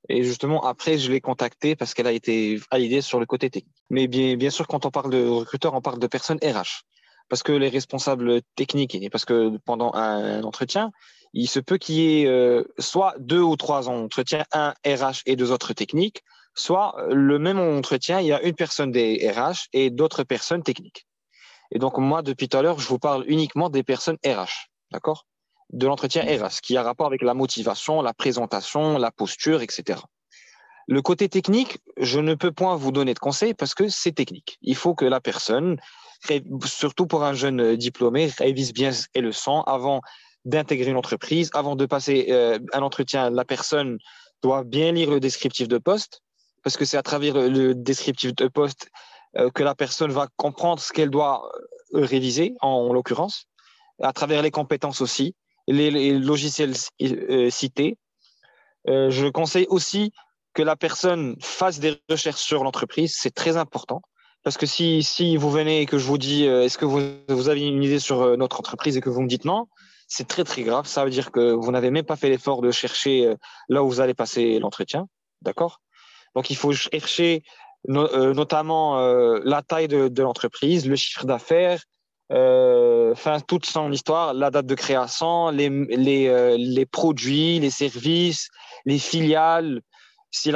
et 0.08 0.24
justement, 0.24 0.64
après, 0.64 0.98
je 0.98 1.10
l'ai 1.10 1.20
contactée 1.20 1.76
parce 1.76 1.94
qu'elle 1.94 2.06
a 2.06 2.12
été 2.12 2.60
validée 2.70 3.00
sur 3.02 3.20
le 3.20 3.26
côté 3.26 3.50
technique. 3.50 3.74
Mais 3.90 4.08
bien, 4.08 4.36
bien 4.36 4.50
sûr, 4.50 4.66
quand 4.66 4.84
on 4.84 4.90
parle 4.90 5.10
de 5.10 5.26
recruteur, 5.26 5.74
on 5.74 5.80
parle 5.80 6.00
de 6.00 6.06
personnes 6.06 6.38
RH. 6.42 6.82
Parce 7.28 7.42
que 7.42 7.52
les 7.52 7.68
responsables 7.68 8.42
techniques, 8.56 8.98
parce 9.10 9.24
que 9.24 9.56
pendant 9.64 9.94
un 9.94 10.42
entretien, 10.42 10.90
il 11.32 11.48
se 11.48 11.60
peut 11.60 11.78
qu'il 11.78 11.94
y 11.94 12.22
ait 12.22 12.26
euh, 12.26 12.64
soit 12.78 13.14
deux 13.18 13.40
ou 13.40 13.56
trois 13.56 13.88
entretiens, 13.88 14.44
un 14.52 14.74
RH 14.84 15.22
et 15.24 15.36
deux 15.36 15.52
autres 15.52 15.72
techniques, 15.72 16.22
soit 16.54 16.94
le 17.08 17.38
même 17.38 17.58
entretien, 17.58 18.20
il 18.20 18.26
y 18.26 18.32
a 18.32 18.42
une 18.42 18.54
personne 18.54 18.90
des 18.90 19.30
RH 19.30 19.68
et 19.72 19.88
d'autres 19.88 20.24
personnes 20.24 20.62
techniques. 20.62 21.06
Et 21.70 21.78
donc, 21.78 21.96
moi, 21.96 22.20
depuis 22.22 22.48
tout 22.48 22.58
à 22.58 22.62
l'heure, 22.62 22.80
je 22.80 22.88
vous 22.88 22.98
parle 22.98 23.24
uniquement 23.28 23.70
des 23.70 23.82
personnes 23.82 24.18
RH. 24.26 24.68
D'accord? 24.90 25.26
De 25.72 25.86
l'entretien 25.86 26.22
ERAS, 26.24 26.60
qui 26.62 26.76
a 26.76 26.82
rapport 26.82 27.06
avec 27.06 27.22
la 27.22 27.34
motivation, 27.34 28.02
la 28.02 28.14
présentation, 28.14 28.98
la 28.98 29.10
posture, 29.10 29.62
etc. 29.62 30.00
Le 30.88 31.00
côté 31.02 31.28
technique, 31.28 31.78
je 31.96 32.20
ne 32.20 32.34
peux 32.34 32.52
point 32.52 32.76
vous 32.76 32.92
donner 32.92 33.14
de 33.14 33.18
conseils 33.18 33.54
parce 33.54 33.74
que 33.74 33.88
c'est 33.88 34.12
technique. 34.12 34.58
Il 34.62 34.76
faut 34.76 34.94
que 34.94 35.04
la 35.04 35.20
personne, 35.20 35.78
surtout 36.64 37.06
pour 37.06 37.24
un 37.24 37.34
jeune 37.34 37.76
diplômé, 37.76 38.30
révise 38.38 38.72
bien 38.72 38.90
les 39.14 39.20
leçons 39.20 39.62
avant 39.62 40.00
d'intégrer 40.44 40.90
une 40.90 40.96
entreprise, 40.96 41.50
avant 41.54 41.76
de 41.76 41.86
passer 41.86 42.26
euh, 42.30 42.58
un 42.72 42.82
entretien. 42.82 43.30
La 43.30 43.44
personne 43.44 43.98
doit 44.42 44.64
bien 44.64 44.92
lire 44.92 45.10
le 45.10 45.20
descriptif 45.20 45.68
de 45.68 45.78
poste 45.78 46.20
parce 46.62 46.76
que 46.76 46.84
c'est 46.84 46.96
à 46.96 47.02
travers 47.02 47.34
le 47.34 47.74
descriptif 47.74 48.34
de 48.34 48.48
poste 48.48 48.88
euh, 49.36 49.50
que 49.50 49.62
la 49.62 49.74
personne 49.74 50.12
va 50.12 50.28
comprendre 50.36 50.80
ce 50.80 50.92
qu'elle 50.92 51.10
doit 51.10 51.50
euh, 51.94 52.04
réviser, 52.04 52.54
en, 52.60 52.92
l'occurrence, 52.92 53.46
à 54.02 54.12
travers 54.12 54.42
les 54.42 54.50
compétences 54.50 55.00
aussi, 55.00 55.34
les, 55.66 56.18
logiciels 56.18 56.74
euh, 57.02 57.50
cités. 57.50 57.96
je 58.86 59.28
conseille 59.28 59.66
aussi 59.68 60.12
que 60.54 60.62
la 60.62 60.76
personne 60.76 61.36
fasse 61.40 61.78
des 61.78 62.00
recherches 62.10 62.42
sur 62.42 62.64
l'entreprise, 62.64 63.14
c'est 63.18 63.34
très 63.34 63.56
important. 63.56 64.02
Parce 64.44 64.58
que 64.58 64.66
si, 64.66 65.02
si 65.02 65.36
vous 65.36 65.50
venez 65.50 65.82
et 65.82 65.86
que 65.86 65.98
je 65.98 66.04
vous 66.04 66.18
dis 66.18 66.44
est-ce 66.44 66.76
que 66.76 66.84
vous, 66.84 67.48
avez 67.48 67.62
une 67.62 67.82
idée 67.82 68.00
sur 68.00 68.36
notre 68.36 68.58
entreprise 68.58 68.96
et 68.96 69.00
que 69.00 69.08
vous 69.08 69.22
me 69.22 69.28
dites 69.28 69.44
non, 69.44 69.68
c'est 70.08 70.26
très 70.26 70.42
très 70.42 70.62
grave. 70.62 70.86
Ça 70.86 71.04
veut 71.04 71.10
dire 71.10 71.30
que 71.30 71.52
vous 71.52 71.70
n'avez 71.70 71.92
même 71.92 72.04
pas 72.04 72.16
fait 72.16 72.28
l'effort 72.28 72.60
de 72.60 72.72
chercher 72.72 73.34
là 73.68 73.84
où 73.84 73.88
vous 73.88 74.00
allez 74.00 74.14
passer 74.14 74.58
l'entretien. 74.58 75.06
D'accord? 75.42 75.80
Donc 76.34 76.50
il 76.50 76.56
faut 76.56 76.72
chercher 76.72 77.44
euh, 77.88 78.32
notamment 78.32 79.00
euh, 79.00 79.40
la 79.44 79.62
taille 79.62 79.88
de, 79.88 80.22
l'entreprise, 80.22 80.86
le 80.86 80.94
chiffre 80.94 81.26
d'affaires, 81.26 81.82
euh, 82.32 83.12
enfin 83.12 83.40
toute 83.40 83.66
son 83.66 83.92
histoire, 83.92 84.34
la 84.34 84.50
date 84.50 84.66
de 84.66 84.74
création, 84.74 85.50
les, 85.50 85.68
les, 85.68 86.56
les 86.56 86.86
produits, 86.86 87.58
les 87.60 87.70
services, 87.70 88.48
les 88.84 88.98
filiales. 88.98 89.80
Si, 90.34 90.50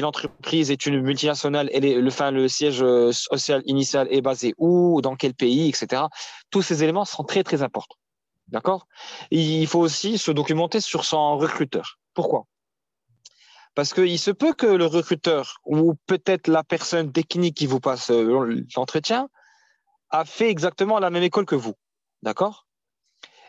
l'entreprise 0.00 0.70
est 0.70 0.86
une 0.86 1.00
multinationale, 1.00 1.68
est, 1.72 1.80
le, 1.80 2.10
fin, 2.10 2.30
le 2.30 2.46
siège 2.46 2.84
social 3.10 3.62
initial 3.66 4.06
est 4.12 4.20
basé 4.20 4.54
où, 4.58 5.00
dans 5.00 5.16
quel 5.16 5.34
pays, 5.34 5.68
etc. 5.68 6.02
Tous 6.50 6.62
ces 6.62 6.84
éléments 6.84 7.04
sont 7.04 7.24
très 7.24 7.42
très 7.42 7.62
importants. 7.64 7.96
D'accord? 8.48 8.86
Il 9.30 9.66
faut 9.66 9.80
aussi 9.80 10.18
se 10.18 10.30
documenter 10.30 10.80
sur 10.80 11.04
son 11.04 11.36
recruteur. 11.36 11.98
Pourquoi? 12.14 12.46
Parce 13.74 13.94
qu'il 13.94 14.18
se 14.18 14.30
peut 14.30 14.54
que 14.54 14.66
le 14.66 14.86
recruteur 14.86 15.60
ou 15.64 15.94
peut-être 16.06 16.48
la 16.48 16.64
personne 16.64 17.12
technique 17.12 17.56
qui 17.56 17.66
vous 17.66 17.78
passe 17.78 18.10
euh, 18.10 18.64
l'entretien 18.76 19.28
a 20.10 20.24
fait 20.24 20.50
exactement 20.50 20.98
la 20.98 21.10
même 21.10 21.22
école 21.22 21.46
que 21.46 21.54
vous. 21.54 21.74
D'accord? 22.22 22.66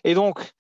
Et 0.03 0.13
donc, 0.13 0.51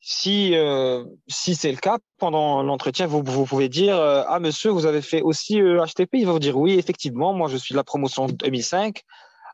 si, 0.00 0.54
euh, 0.54 1.04
si 1.26 1.54
c'est 1.54 1.70
le 1.70 1.78
cas, 1.78 1.98
pendant 2.18 2.62
l'entretien, 2.62 3.06
vous, 3.06 3.22
vous, 3.24 3.44
pouvez 3.44 3.68
dire 3.68 3.96
euh, 3.96 4.22
Ah, 4.28 4.40
monsieur, 4.40 4.70
vous 4.70 4.86
avez 4.86 5.02
fait 5.02 5.22
aussi 5.22 5.60
HTP 5.60 6.14
Il 6.14 6.26
va 6.26 6.32
vous 6.32 6.38
dire 6.38 6.56
Oui, 6.56 6.72
effectivement, 6.78 7.32
moi, 7.32 7.48
je 7.48 7.56
suis 7.56 7.72
de 7.72 7.76
la 7.76 7.84
promotion 7.84 8.26
2005. 8.26 9.02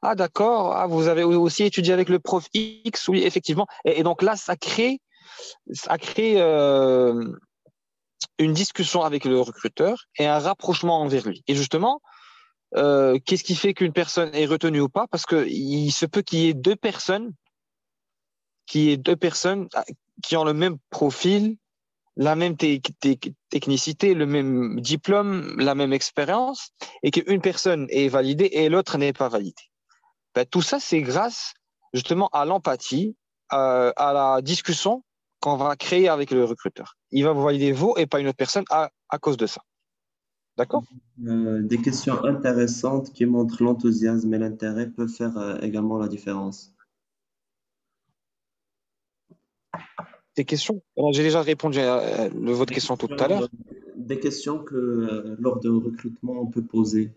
Ah, 0.02 0.14
d'accord. 0.14 0.76
Ah, 0.76 0.86
vous 0.86 1.08
avez 1.08 1.24
aussi 1.24 1.64
étudié 1.64 1.92
avec 1.92 2.08
le 2.08 2.18
prof 2.18 2.46
X 2.52 3.08
Oui, 3.08 3.22
effectivement. 3.22 3.66
Et, 3.84 4.02
donc 4.02 4.22
là, 4.22 4.36
ça 4.36 4.56
crée, 4.56 5.00
ça 5.72 5.96
crée 5.98 6.38
une 8.38 8.52
discussion 8.52 9.02
avec 9.02 9.24
le 9.24 9.40
recruteur 9.40 10.04
et 10.18 10.26
un 10.26 10.38
rapprochement 10.38 11.00
envers 11.00 11.26
lui. 11.26 11.42
Et 11.46 11.54
justement, 11.54 12.00
euh, 12.76 13.18
qu'est-ce 13.24 13.44
qui 13.44 13.54
fait 13.54 13.74
qu'une 13.74 13.92
personne 13.92 14.34
est 14.34 14.46
retenue 14.46 14.80
ou 14.80 14.88
pas? 14.88 15.06
Parce 15.06 15.26
qu'il 15.26 15.92
se 15.92 16.06
peut 16.06 16.22
qu'il 16.22 16.40
y 16.40 16.48
ait 16.48 16.54
deux 16.54 16.76
personnes, 16.76 17.32
qui 18.66 18.98
deux 18.98 19.16
personnes 19.16 19.68
ah, 19.74 19.84
qui 20.22 20.36
ont 20.36 20.44
le 20.44 20.54
même 20.54 20.78
profil, 20.90 21.56
la 22.16 22.36
même 22.36 22.56
technicité, 22.56 24.14
le 24.14 24.26
même 24.26 24.80
diplôme, 24.80 25.58
la 25.58 25.74
même 25.74 25.92
expérience, 25.92 26.70
et 27.02 27.10
qu'une 27.10 27.40
personne 27.40 27.86
est 27.90 28.08
validée 28.08 28.50
et 28.52 28.68
l'autre 28.68 28.98
n'est 28.98 29.12
pas 29.12 29.28
validée. 29.28 29.70
Ben, 30.34 30.44
tout 30.44 30.62
ça, 30.62 30.80
c'est 30.80 31.00
grâce 31.00 31.54
justement 31.92 32.28
à 32.32 32.44
l'empathie, 32.44 33.16
euh, 33.52 33.92
à 33.96 34.12
la 34.12 34.42
discussion 34.42 35.04
qu'on 35.40 35.56
va 35.56 35.76
créer 35.76 36.08
avec 36.08 36.30
le 36.30 36.44
recruteur. 36.44 36.96
Il 37.12 37.24
va 37.24 37.32
vous 37.32 37.42
valider 37.42 37.72
vous 37.72 37.94
et 37.96 38.06
pas 38.06 38.18
une 38.18 38.28
autre 38.28 38.36
personne 38.36 38.64
à 38.70 39.18
cause 39.20 39.36
de 39.36 39.46
ça. 39.46 39.60
D'accord 40.56 40.84
euh, 41.26 41.62
Des 41.62 41.78
questions 41.78 42.24
intéressantes 42.24 43.12
qui 43.12 43.26
montrent 43.26 43.62
l'enthousiasme 43.62 44.32
et 44.34 44.38
l'intérêt 44.38 44.88
peuvent 44.88 45.08
faire 45.08 45.36
euh, 45.36 45.58
également 45.60 45.98
la 45.98 46.08
différence. 46.08 46.72
Des 50.36 50.44
questions? 50.44 50.82
J'ai 51.12 51.22
déjà 51.22 51.42
répondu 51.42 51.78
à, 51.78 52.28
votre 52.32 52.72
question 52.72 52.96
tout 52.96 53.08
à 53.18 53.28
l'heure. 53.28 53.48
Des 53.96 54.18
questions 54.18 54.58
que 54.58 54.74
euh, 54.74 55.36
lors 55.38 55.60
de 55.60 55.70
recrutement 55.70 56.40
on 56.40 56.46
peut 56.46 56.64
poser 56.64 57.12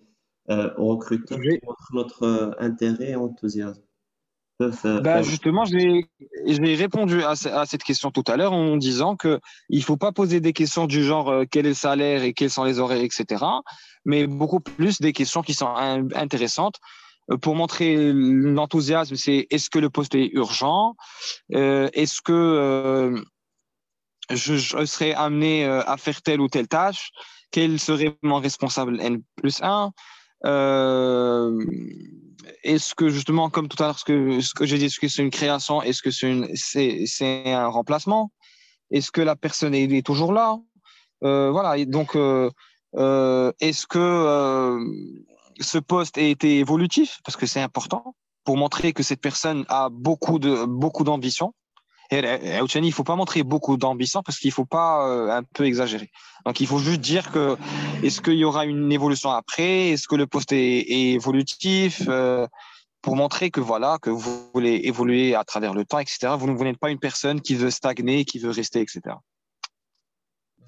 au 0.50 0.88
recruteur 0.88 1.42
qui 1.42 1.60
montrent 1.66 1.94
notre 1.94 2.56
intérêt 2.58 3.10
et 3.10 3.16
enthousiasme. 3.18 3.82
Bah 4.60 5.22
justement, 5.22 5.66
j'ai 5.66 6.08
répondu 6.76 7.22
à, 7.24 7.36
cette 7.36 7.84
question 7.84 8.10
tout 8.10 8.24
à 8.26 8.38
l'heure 8.38 8.54
en 8.54 8.76
disant 8.76 9.16
que 9.16 9.40
il 9.70 9.84
faut 9.84 9.98
pas 9.98 10.12
poser 10.12 10.40
des 10.40 10.54
questions 10.54 10.88
du 10.88 11.04
genre 11.04 11.30
euh, 11.30 11.44
quel 11.50 11.68
est 11.68 11.70
le 11.70 11.76
salaire 11.76 12.24
et 12.24 12.34
quels 12.34 12.50
sont 12.50 12.64
les 12.64 12.80
horaires, 12.80 13.04
etc. 13.04 13.46
Mais 14.06 14.26
beaucoup 14.26 14.60
plus 14.60 15.00
des 15.00 15.14
questions 15.14 15.44
qui 15.44 15.54
sont 15.54 15.74
intéressantes 16.16 16.80
euh, 17.30 17.38
pour 17.38 17.56
montrer 17.56 18.12
l'enthousiasme. 18.14 19.16
C'est 19.16 19.46
est-ce 19.52 19.70
que 19.70 19.78
le 19.78 19.92
poste 19.92 20.16
est 20.16 20.32
urgent? 20.34 20.96
Euh, 21.54 21.90
Est-ce 21.94 22.22
que 22.24 23.24
je, 24.32 24.56
je, 24.56 24.86
serai 24.86 25.14
amené 25.14 25.66
à 25.66 25.98
faire 25.98 26.22
telle 26.24 26.42
ou 26.42 26.48
telle 26.48 26.68
tâche? 26.68 27.12
Quel 27.52 27.80
serait 27.80 28.18
mon 28.24 28.40
responsable 28.40 29.00
N 29.00 29.22
plus 29.36 29.62
1 29.62 29.92
est-ce 32.64 32.96
que 32.96 33.10
justement, 33.10 33.50
comme 33.50 33.68
tout 33.68 33.82
à 33.82 33.88
l'heure, 33.88 34.00
ce 34.00 34.06
que, 34.06 34.66
j'ai 34.66 34.78
dit, 34.78 34.86
est-ce 34.86 35.00
que 35.00 35.08
c'est 35.08 35.22
une 35.22 35.30
création 35.30 35.82
Est-ce 35.82 36.02
que 36.02 36.12
c'est, 36.12 37.06
c'est, 37.06 37.54
un 37.54 37.68
remplacement? 37.68 38.32
Est-ce 38.92 39.12
que 39.12 39.22
la 39.22 39.36
personne 39.36 39.74
est, 39.76 40.06
toujours 40.06 40.34
là? 40.34 40.60
Euh, 41.24 41.52
Voilà. 41.52 41.84
donc, 41.86 42.16
euh, 42.16 42.50
euh, 42.96 43.52
est-ce 43.60 43.86
que 43.88 44.80
ce 45.60 45.78
poste 45.78 46.18
a 46.18 46.22
été 46.22 46.60
évolutif? 46.60 47.20
Parce 47.26 47.36
que 47.36 47.46
c'est 47.46 47.62
important 47.62 48.16
pour 48.44 48.58
montrer 48.58 48.94
que 48.94 49.04
cette 49.04 49.22
personne 49.22 49.66
a 49.68 49.90
beaucoup 49.90 50.40
de 50.40 50.66
beaucoup 50.66 51.04
d'ambition. 51.04 51.54
Et 52.10 52.20
il 52.20 52.82
ne 52.82 52.92
faut 52.92 53.04
pas 53.04 53.16
montrer 53.16 53.44
beaucoup 53.44 53.78
d'ambition 53.78 54.24
parce 54.24 54.40
qu'il 54.40 54.50
ne 54.50 54.54
faut 54.54 54.66
pas 54.66 55.38
un 55.38 55.44
peu 55.44 55.66
exagérer. 55.66 56.10
Donc, 56.48 56.62
il 56.62 56.68
faut 56.68 56.80
juste 56.80 57.02
dire 57.02 57.30
que 57.34 57.58
est-ce 58.04 58.22
qu'il 58.22 58.36
y 58.36 58.46
aura 58.46 58.66
une 58.66 58.90
évolution 58.90 59.32
après? 59.32 59.90
Est-ce 59.90 60.08
que 60.08 60.16
le 60.16 60.28
poste 60.28 60.54
est, 60.54 60.90
évolutif? 60.90 62.04
Euh, 62.08 62.48
Pour 63.02 63.16
montrer 63.18 63.52
que 63.52 63.60
voilà, 63.60 63.98
que 64.02 64.10
vous 64.10 64.50
voulez 64.54 64.82
évoluer 64.86 65.36
à 65.36 65.44
travers 65.44 65.74
le 65.74 65.84
temps, 65.84 66.00
etc. 66.00 66.30
Vous, 66.38 66.48
vous 66.56 66.64
n'êtes 66.64 66.80
pas 66.80 66.90
une 66.90 67.00
personne 67.00 67.42
qui 67.42 67.56
veut 67.56 67.70
stagner, 67.70 68.24
qui 68.24 68.40
veut 68.40 68.52
rester, 68.52 68.80
etc. 68.80 69.02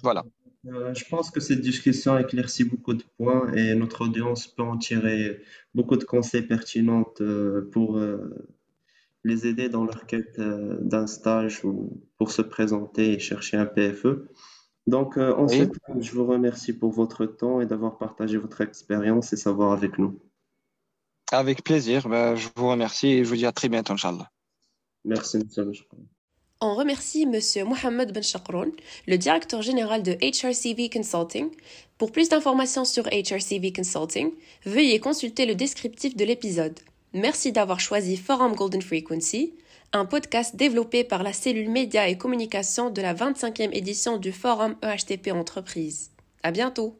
Voilà. 0.02 0.22
Euh, 0.66 0.92
je 0.94 1.04
pense 1.08 1.30
que 1.30 1.40
cette 1.40 1.62
discussion 1.62 2.18
éclaircit 2.18 2.64
beaucoup 2.64 2.92
de 2.92 3.04
points 3.16 3.50
et 3.54 3.74
notre 3.74 4.02
audience 4.02 4.46
peut 4.46 4.62
en 4.62 4.76
tirer 4.76 5.40
beaucoup 5.74 5.96
de 5.96 6.04
conseils 6.04 6.42
pertinents 6.42 7.06
euh, 7.20 7.68
pour 7.72 7.98
les 9.24 9.46
aider 9.46 9.68
dans 9.68 9.84
leur 9.84 10.06
quête 10.06 10.40
d'un 10.40 11.06
stage 11.06 11.64
ou 11.64 12.02
pour 12.18 12.30
se 12.30 12.42
présenter 12.42 13.12
et 13.14 13.18
chercher 13.18 13.56
un 13.56 13.66
PFE. 13.66 14.28
Donc, 14.86 15.18
euh, 15.18 15.34
en 15.34 15.46
ce 15.46 15.68
je 15.98 16.12
vous 16.12 16.26
remercie 16.26 16.72
pour 16.72 16.90
votre 16.90 17.26
temps 17.26 17.60
et 17.60 17.66
d'avoir 17.66 17.98
partagé 17.98 18.38
votre 18.38 18.60
expérience 18.60 19.32
et 19.32 19.36
savoir 19.36 19.72
avec 19.72 19.98
nous. 19.98 20.18
Avec 21.30 21.62
plaisir. 21.62 22.08
Ben, 22.08 22.34
je 22.34 22.48
vous 22.56 22.68
remercie 22.68 23.08
et 23.08 23.24
je 23.24 23.28
vous 23.28 23.36
dis 23.36 23.46
à 23.46 23.52
très 23.52 23.68
bientôt, 23.68 23.92
Inch'Allah. 23.92 24.30
Merci, 25.04 25.36
M. 25.36 25.72
On 26.60 26.74
remercie 26.74 27.22
M. 27.22 27.66
Mohamed 27.66 28.12
Ben 28.12 28.22
Chakroun, 28.22 28.72
le 29.06 29.16
directeur 29.16 29.62
général 29.62 30.02
de 30.02 30.12
HRCV 30.12 30.90
Consulting. 30.90 31.50
Pour 31.96 32.10
plus 32.12 32.28
d'informations 32.28 32.84
sur 32.84 33.04
HRCV 33.06 33.72
Consulting, 33.72 34.32
veuillez 34.66 34.98
consulter 34.98 35.46
le 35.46 35.54
descriptif 35.54 36.16
de 36.16 36.24
l'épisode. 36.24 36.80
Merci 37.12 37.52
d'avoir 37.52 37.80
choisi 37.80 38.16
Forum 38.16 38.54
Golden 38.54 38.82
Frequency 38.82 39.54
un 39.92 40.04
podcast 40.04 40.54
développé 40.54 41.02
par 41.02 41.22
la 41.22 41.32
cellule 41.32 41.68
médias 41.68 42.06
et 42.06 42.16
communication 42.16 42.90
de 42.90 43.02
la 43.02 43.14
25e 43.14 43.70
édition 43.72 44.18
du 44.18 44.30
Forum 44.30 44.76
EHTP 44.82 45.32
Entreprise. 45.32 46.12
À 46.44 46.52
bientôt! 46.52 46.99